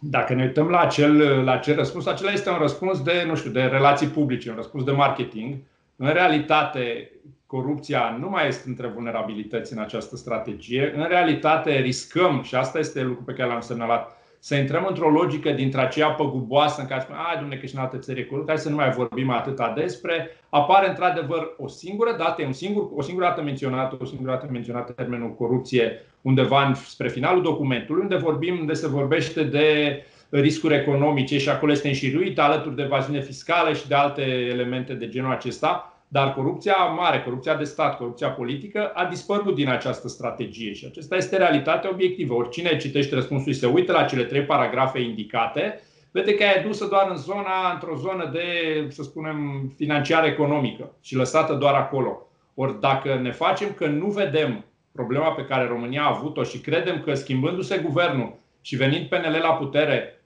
Dacă 0.00 0.34
ne 0.34 0.42
uităm 0.42 0.68
la 0.68 0.80
acel, 0.80 1.16
la 1.44 1.52
acel 1.52 1.76
răspuns, 1.76 2.06
acela 2.06 2.32
este 2.32 2.50
un 2.50 2.58
răspuns 2.58 3.02
de, 3.02 3.24
nu 3.26 3.36
știu, 3.36 3.50
de 3.50 3.62
relații 3.62 4.06
publice, 4.06 4.50
un 4.50 4.56
răspuns 4.56 4.84
de 4.84 4.90
marketing. 4.90 5.56
În 5.96 6.12
realitate, 6.12 7.10
corupția 7.46 8.16
nu 8.20 8.28
mai 8.28 8.48
este 8.48 8.68
între 8.68 8.86
vulnerabilități 8.86 9.72
în 9.72 9.78
această 9.78 10.16
strategie. 10.16 10.92
În 10.96 11.04
realitate, 11.08 11.80
riscăm, 11.80 12.42
și 12.42 12.54
asta 12.54 12.78
este 12.78 13.02
lucrul 13.02 13.24
pe 13.24 13.32
care 13.32 13.48
l-am 13.48 13.60
semnalat, 13.60 14.18
să 14.46 14.54
intrăm 14.54 14.86
într-o 14.88 15.10
logică 15.10 15.50
dintre 15.50 15.80
aceea 15.80 16.08
păguboasă 16.08 16.80
în 16.80 16.86
care 16.86 17.00
spunem, 17.00 17.20
ai, 17.28 17.36
domnule, 17.36 17.58
că 17.60 17.66
și 17.66 17.74
în 17.74 17.80
alte 17.80 17.98
țări 17.98 18.20
e 18.20 18.28
hai 18.46 18.58
să 18.58 18.68
nu 18.68 18.76
mai 18.76 18.90
vorbim 18.90 19.30
atât 19.30 19.60
despre. 19.74 20.30
Apare 20.48 20.88
într-adevăr 20.88 21.54
o 21.58 21.68
singură 21.68 22.14
dată, 22.18 22.42
un 22.44 22.52
singur, 22.52 22.88
o 22.94 23.02
singură 23.02 23.26
dată 23.26 23.42
menționată, 23.42 23.96
o 24.00 24.04
singură 24.04 24.30
dată 24.30 24.48
menționată 24.52 24.92
termenul 24.92 25.34
corupție 25.34 26.06
undeva 26.20 26.72
spre 26.74 27.08
finalul 27.08 27.42
documentului, 27.42 28.02
unde 28.02 28.16
vorbim, 28.16 28.58
unde 28.58 28.72
se 28.72 28.88
vorbește 28.88 29.42
de 29.42 29.98
riscuri 30.28 30.74
economice 30.74 31.38
și 31.38 31.48
acolo 31.48 31.72
este 31.72 31.88
înșiruit 31.88 32.38
alături 32.38 32.76
de 32.76 32.82
evaziune 32.82 33.20
fiscală 33.20 33.72
și 33.72 33.88
de 33.88 33.94
alte 33.94 34.22
elemente 34.22 34.94
de 34.94 35.08
genul 35.08 35.32
acesta. 35.32 35.93
Dar 36.14 36.34
corupția 36.34 36.74
mare, 36.74 37.22
corupția 37.22 37.54
de 37.54 37.64
stat, 37.64 37.96
corupția 37.96 38.30
politică 38.30 38.90
a 38.94 39.04
dispărut 39.04 39.54
din 39.54 39.68
această 39.68 40.08
strategie 40.08 40.72
și 40.72 40.84
acesta 40.84 41.16
este 41.16 41.36
realitatea 41.36 41.90
obiectivă. 41.92 42.34
Oricine 42.34 42.76
citește 42.76 43.14
răspunsul 43.14 43.52
și 43.52 43.58
se 43.58 43.66
uită 43.66 43.92
la 43.92 44.04
cele 44.04 44.24
trei 44.24 44.42
paragrafe 44.42 45.00
indicate, 45.00 45.80
vede 46.10 46.34
că 46.34 46.42
e 46.42 46.62
dusă 46.66 46.86
doar 46.86 47.10
în 47.10 47.16
zona, 47.16 47.72
într-o 47.72 47.96
zonă 47.96 48.30
de, 48.32 48.46
să 48.88 49.02
spunem, 49.02 49.68
financiară 49.76 50.26
economică 50.26 50.90
și 51.00 51.16
lăsată 51.16 51.54
doar 51.54 51.74
acolo. 51.74 52.26
Ori 52.54 52.80
dacă 52.80 53.18
ne 53.22 53.30
facem 53.32 53.72
că 53.72 53.86
nu 53.86 54.06
vedem 54.06 54.64
problema 54.92 55.32
pe 55.32 55.44
care 55.44 55.66
România 55.66 56.02
a 56.02 56.16
avut-o 56.16 56.42
și 56.42 56.58
credem 56.58 57.00
că 57.00 57.14
schimbându-se 57.14 57.78
guvernul 57.78 58.34
și 58.60 58.76
venind 58.76 59.08
PNL 59.08 59.38
la 59.42 59.52
putere, 59.52 60.22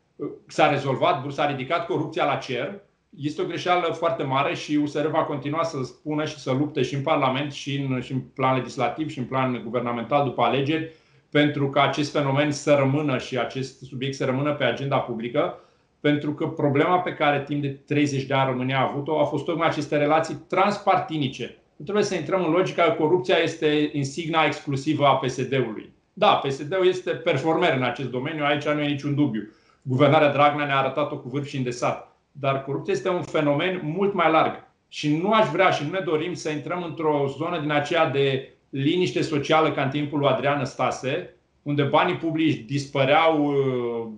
s-a 0.46 0.70
rezolvat, 0.70 1.33
s-a 1.33 1.46
ridicat 1.46 1.87
corupția 1.87 2.24
la 2.24 2.35
cer, 2.35 2.74
este 3.16 3.42
o 3.42 3.44
greșeală 3.44 3.92
foarte 3.92 4.23
mare 4.23 4.55
și 4.55 4.77
USR 4.77 5.07
va 5.07 5.25
continua 5.25 5.62
să 5.62 5.83
spună 5.83 6.25
și 6.25 6.38
să 6.38 6.53
lupte 6.53 6.83
și 6.83 6.94
în 6.94 7.03
Parlament, 7.03 7.53
și 7.53 7.77
în, 7.77 8.01
și 8.01 8.12
în 8.12 8.21
plan 8.21 8.57
legislativ, 8.57 9.11
și 9.11 9.18
în 9.18 9.25
plan 9.25 9.61
guvernamental 9.64 10.25
după 10.25 10.42
alegeri, 10.42 10.92
pentru 11.31 11.71
ca 11.71 11.83
acest 11.83 12.12
fenomen 12.12 12.53
să 12.53 12.75
rămână 12.75 13.18
și 13.18 13.38
acest 13.38 13.81
subiect 13.83 14.14
să 14.14 14.25
rămână 14.25 14.55
pe 14.55 14.64
agenda 14.64 14.99
publică, 14.99 15.59
pentru 16.01 16.35
că 16.35 16.47
problema 16.47 16.99
pe 16.99 17.12
care 17.12 17.42
timp 17.42 17.62
de 17.62 17.68
30 17.68 18.23
de 18.23 18.35
ani 18.35 18.51
România 18.51 18.79
a 18.79 18.88
avut-o 18.90 19.21
a 19.21 19.25
fost 19.25 19.44
tocmai 19.44 19.68
aceste 19.68 19.97
relații 19.97 20.35
transpartinice. 20.49 21.57
Nu 21.77 21.85
trebuie 21.85 22.05
să 22.05 22.14
intrăm 22.14 22.44
în 22.44 22.51
logica 22.51 22.83
că 22.83 22.90
corupția 22.90 23.37
este 23.37 23.90
insigna 23.92 24.44
exclusivă 24.44 25.07
a 25.07 25.16
PSD-ului. 25.16 25.92
Da, 26.12 26.35
PSD-ul 26.35 26.87
este 26.87 27.11
performer 27.11 27.77
în 27.77 27.83
acest 27.83 28.11
domeniu, 28.11 28.44
aici 28.44 28.64
nu 28.64 28.81
e 28.81 28.88
niciun 28.88 29.14
dubiu. 29.14 29.49
Guvernarea 29.83 30.33
Dragnea 30.33 30.66
ne-a 30.66 30.79
arătat-o 30.79 31.18
cu 31.18 31.29
vârf 31.29 31.47
și 31.47 31.57
îndesat. 31.57 32.17
Dar 32.40 32.64
corupția 32.64 32.92
este 32.92 33.09
un 33.09 33.22
fenomen 33.22 33.81
mult 33.83 34.14
mai 34.14 34.31
larg. 34.31 34.66
Și 34.88 35.16
nu 35.16 35.33
aș 35.33 35.48
vrea 35.48 35.70
și 35.70 35.85
nu 35.85 35.90
ne 35.90 36.01
dorim 36.05 36.35
să 36.35 36.51
intrăm 36.51 36.83
într-o 36.83 37.27
zonă 37.37 37.61
din 37.61 37.70
aceea 37.70 38.11
de 38.11 38.53
liniște 38.68 39.22
socială 39.22 39.72
ca 39.72 39.83
în 39.83 39.90
timpul 39.90 40.18
lui 40.18 40.29
Adrian 40.29 40.64
Stase, 40.64 41.35
unde 41.62 41.83
banii 41.83 42.16
publici 42.16 42.64
dispăreau 42.64 43.46
uh, 43.46 44.09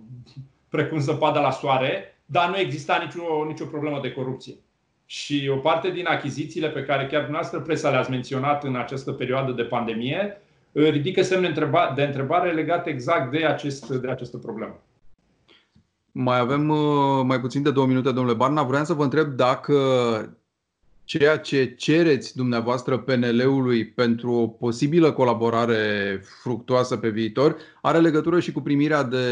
precum 0.69 0.99
zăpada 0.99 1.39
la 1.39 1.51
soare, 1.51 2.17
dar 2.25 2.49
nu 2.49 2.57
exista 2.57 3.01
nicio, 3.03 3.45
nicio 3.47 3.65
problemă 3.65 3.99
de 4.01 4.11
corupție. 4.11 4.53
Și 5.05 5.49
o 5.53 5.57
parte 5.57 5.91
din 5.91 6.05
achizițiile 6.05 6.69
pe 6.69 6.83
care 6.83 7.07
chiar 7.07 7.21
dumneavoastră 7.21 7.59
presa 7.59 7.89
le-ați 7.89 8.09
menționat 8.09 8.63
în 8.63 8.75
această 8.75 9.11
perioadă 9.11 9.51
de 9.51 9.63
pandemie 9.63 10.41
uh, 10.71 10.89
ridică 10.89 11.21
semne 11.21 11.53
de 11.95 12.03
întrebare 12.03 12.51
legate 12.51 12.89
exact 12.89 13.31
de, 13.31 13.45
acest, 13.45 13.89
de 13.89 14.09
această 14.09 14.37
problemă. 14.37 14.81
Mai 16.11 16.39
avem 16.39 16.69
uh, 16.69 17.21
mai 17.25 17.39
puțin 17.39 17.61
de 17.61 17.71
două 17.71 17.87
minute, 17.87 18.11
domnule 18.11 18.35
Barna. 18.35 18.63
Vreau 18.63 18.85
să 18.85 18.93
vă 18.93 19.03
întreb 19.03 19.27
dacă 19.27 19.75
ceea 21.03 21.37
ce 21.37 21.75
cereți 21.77 22.35
dumneavoastră 22.35 22.97
PNL-ului 22.97 23.87
pentru 23.87 24.31
o 24.31 24.47
posibilă 24.47 25.11
colaborare 25.11 26.21
fructuoasă 26.41 26.97
pe 26.97 27.09
viitor 27.09 27.57
are 27.81 27.99
legătură 27.99 28.39
și 28.39 28.51
cu 28.51 28.61
primirea 28.61 29.03
de 29.03 29.25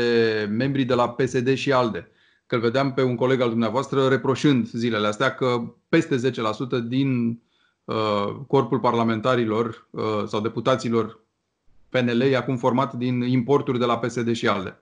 membri 0.49 0.83
de 0.83 0.93
la 0.93 1.09
PSD 1.09 1.53
și 1.53 1.71
ALDE. 1.71 2.11
Că 2.45 2.55
îl 2.55 2.61
vedeam 2.61 2.93
pe 2.93 3.03
un 3.03 3.15
coleg 3.15 3.41
al 3.41 3.49
dumneavoastră 3.49 4.07
reproșând 4.07 4.67
zilele 4.67 5.07
astea 5.07 5.35
că 5.35 5.73
peste 5.89 6.15
10% 6.15 6.87
din 6.87 7.41
uh, 7.83 8.35
corpul 8.47 8.79
parlamentarilor 8.79 9.87
uh, 9.89 10.23
sau 10.27 10.41
deputaților 10.41 11.19
PNL 11.89 12.21
e 12.21 12.35
acum 12.35 12.57
format 12.57 12.93
din 12.93 13.21
importuri 13.21 13.79
de 13.79 13.85
la 13.85 13.97
PSD 13.97 14.33
și 14.35 14.47
ALDE. 14.47 14.79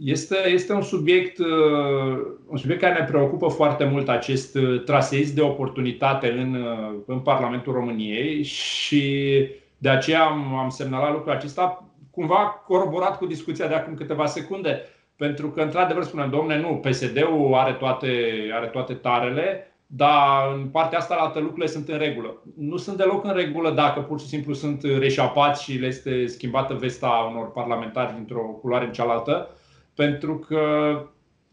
Este, 0.00 0.48
este 0.48 0.72
un, 0.72 0.82
subiect, 0.82 1.38
uh, 1.38 2.18
un 2.46 2.56
subiect 2.56 2.80
care 2.80 2.98
ne 2.98 3.06
preocupă 3.06 3.48
foarte 3.48 3.84
mult 3.84 4.08
acest 4.08 4.56
uh, 4.56 4.82
traseism 4.84 5.34
de 5.34 5.40
oportunitate 5.40 6.30
în, 6.30 6.54
uh, 6.54 6.94
în 7.06 7.18
Parlamentul 7.18 7.72
României 7.72 8.42
și 8.42 9.46
de 9.78 9.88
aceea 9.88 10.24
am, 10.24 10.54
am 10.54 10.68
semnalat 10.68 11.12
lucrul 11.12 11.32
acesta 11.32 11.88
cumva 12.10 12.62
coroborat 12.66 13.18
cu 13.18 13.26
discuția 13.26 13.68
de 13.68 13.74
acum 13.74 13.94
câteva 13.94 14.26
secunde. 14.26 14.82
Pentru 15.16 15.50
că, 15.50 15.60
într-adevăr, 15.60 16.02
spunem, 16.02 16.30
domne, 16.30 16.60
nu, 16.60 16.82
PSD-ul 16.88 17.54
are 17.54 17.72
toate, 17.72 18.32
are 18.52 18.66
toate 18.66 18.94
tarele, 18.94 19.74
dar 19.86 20.54
în 20.54 20.66
partea 20.66 20.98
asta, 20.98 21.14
alte 21.14 21.38
lucrurile 21.38 21.66
sunt 21.66 21.88
în 21.88 21.98
regulă. 21.98 22.42
Nu 22.58 22.76
sunt 22.76 22.96
deloc 22.96 23.24
în 23.24 23.34
regulă 23.34 23.70
dacă 23.70 24.00
pur 24.00 24.20
și 24.20 24.26
simplu 24.26 24.52
sunt 24.52 24.82
reșapați 24.82 25.62
și 25.62 25.78
le 25.78 25.86
este 25.86 26.26
schimbată 26.26 26.74
vesta 26.74 27.30
unor 27.32 27.52
parlamentari 27.52 28.14
dintr-o 28.14 28.40
culoare 28.40 28.84
în 28.84 28.92
cealaltă 28.92 29.48
pentru 29.94 30.38
că 30.38 30.62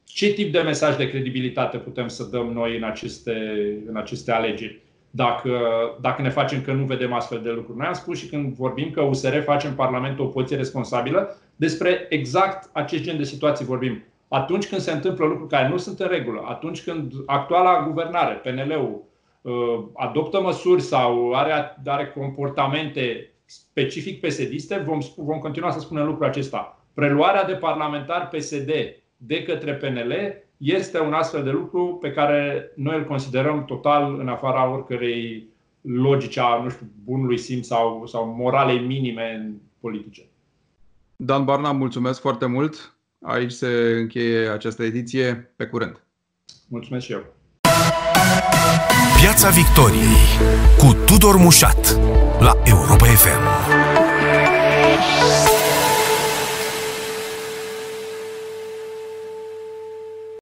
ce 0.05 0.33
tip 0.33 0.51
de 0.51 0.59
mesaj 0.59 0.95
de 0.95 1.09
credibilitate 1.09 1.77
putem 1.77 2.07
să 2.07 2.23
dăm 2.23 2.51
noi 2.51 2.77
în 2.77 2.83
aceste, 2.83 3.33
în 3.87 3.95
aceste 3.95 4.31
alegeri? 4.31 4.81
Dacă, 5.09 5.59
dacă 6.01 6.21
ne 6.21 6.29
facem 6.29 6.61
că 6.61 6.71
nu 6.71 6.85
vedem 6.85 7.13
astfel 7.13 7.41
de 7.41 7.49
lucruri. 7.49 7.77
Noi 7.77 7.87
am 7.87 7.93
spus 7.93 8.17
și 8.17 8.27
când 8.27 8.53
vorbim 8.53 8.91
că 8.91 9.01
USR 9.01 9.37
face 9.37 9.67
în 9.67 9.73
Parlament 9.73 10.19
o 10.19 10.25
poziție 10.25 10.57
responsabilă, 10.57 11.37
despre 11.55 12.05
exact 12.09 12.69
acest 12.73 13.03
gen 13.03 13.17
de 13.17 13.23
situații 13.23 13.65
vorbim. 13.65 14.03
Atunci 14.27 14.67
când 14.67 14.81
se 14.81 14.91
întâmplă 14.91 15.25
lucruri 15.25 15.49
care 15.49 15.67
nu 15.67 15.77
sunt 15.77 15.99
în 15.99 16.07
regulă, 16.07 16.43
atunci 16.45 16.83
când 16.83 17.13
actuala 17.25 17.83
guvernare, 17.87 18.33
PNL-ul, 18.33 19.03
uh, 19.41 19.83
adoptă 19.93 20.41
măsuri 20.41 20.81
sau 20.81 21.33
are, 21.33 21.77
are 21.85 22.13
comportamente 22.15 23.31
specific 23.45 24.19
pesediste, 24.19 24.83
vom, 24.85 24.99
vom 25.15 25.39
continua 25.39 25.71
să 25.71 25.79
spunem 25.79 26.05
lucrul 26.05 26.25
acesta 26.25 26.80
preluarea 26.93 27.43
de 27.43 27.53
parlamentar 27.53 28.29
PSD 28.29 28.71
de 29.17 29.43
către 29.43 29.73
PNL 29.73 30.13
este 30.57 30.99
un 30.99 31.13
astfel 31.13 31.43
de 31.43 31.49
lucru 31.49 31.97
pe 32.01 32.11
care 32.11 32.71
noi 32.75 32.97
îl 32.97 33.05
considerăm 33.05 33.65
total 33.65 34.19
în 34.19 34.27
afara 34.27 34.71
oricărei 34.71 35.49
logici 35.81 36.37
a 36.37 36.61
nu 36.63 36.69
știu, 36.69 36.85
bunului 37.03 37.37
simț 37.37 37.65
sau, 37.65 38.05
sau 38.05 38.35
moralei 38.37 38.79
minime 38.79 39.51
politice. 39.79 40.21
Dan 41.15 41.45
Barna, 41.45 41.71
mulțumesc 41.71 42.21
foarte 42.21 42.45
mult. 42.45 42.95
Aici 43.21 43.51
se 43.51 43.67
încheie 43.97 44.47
această 44.47 44.83
ediție. 44.83 45.53
Pe 45.55 45.65
curând. 45.65 46.01
Mulțumesc 46.67 47.05
și 47.05 47.11
eu. 47.11 47.23
Piața 49.21 49.49
Victoriei 49.49 50.17
cu 50.77 50.93
Tudor 51.05 51.35
Mușat 51.35 51.97
la 52.39 52.53
Europa 52.63 53.05
FM. 53.05 54.00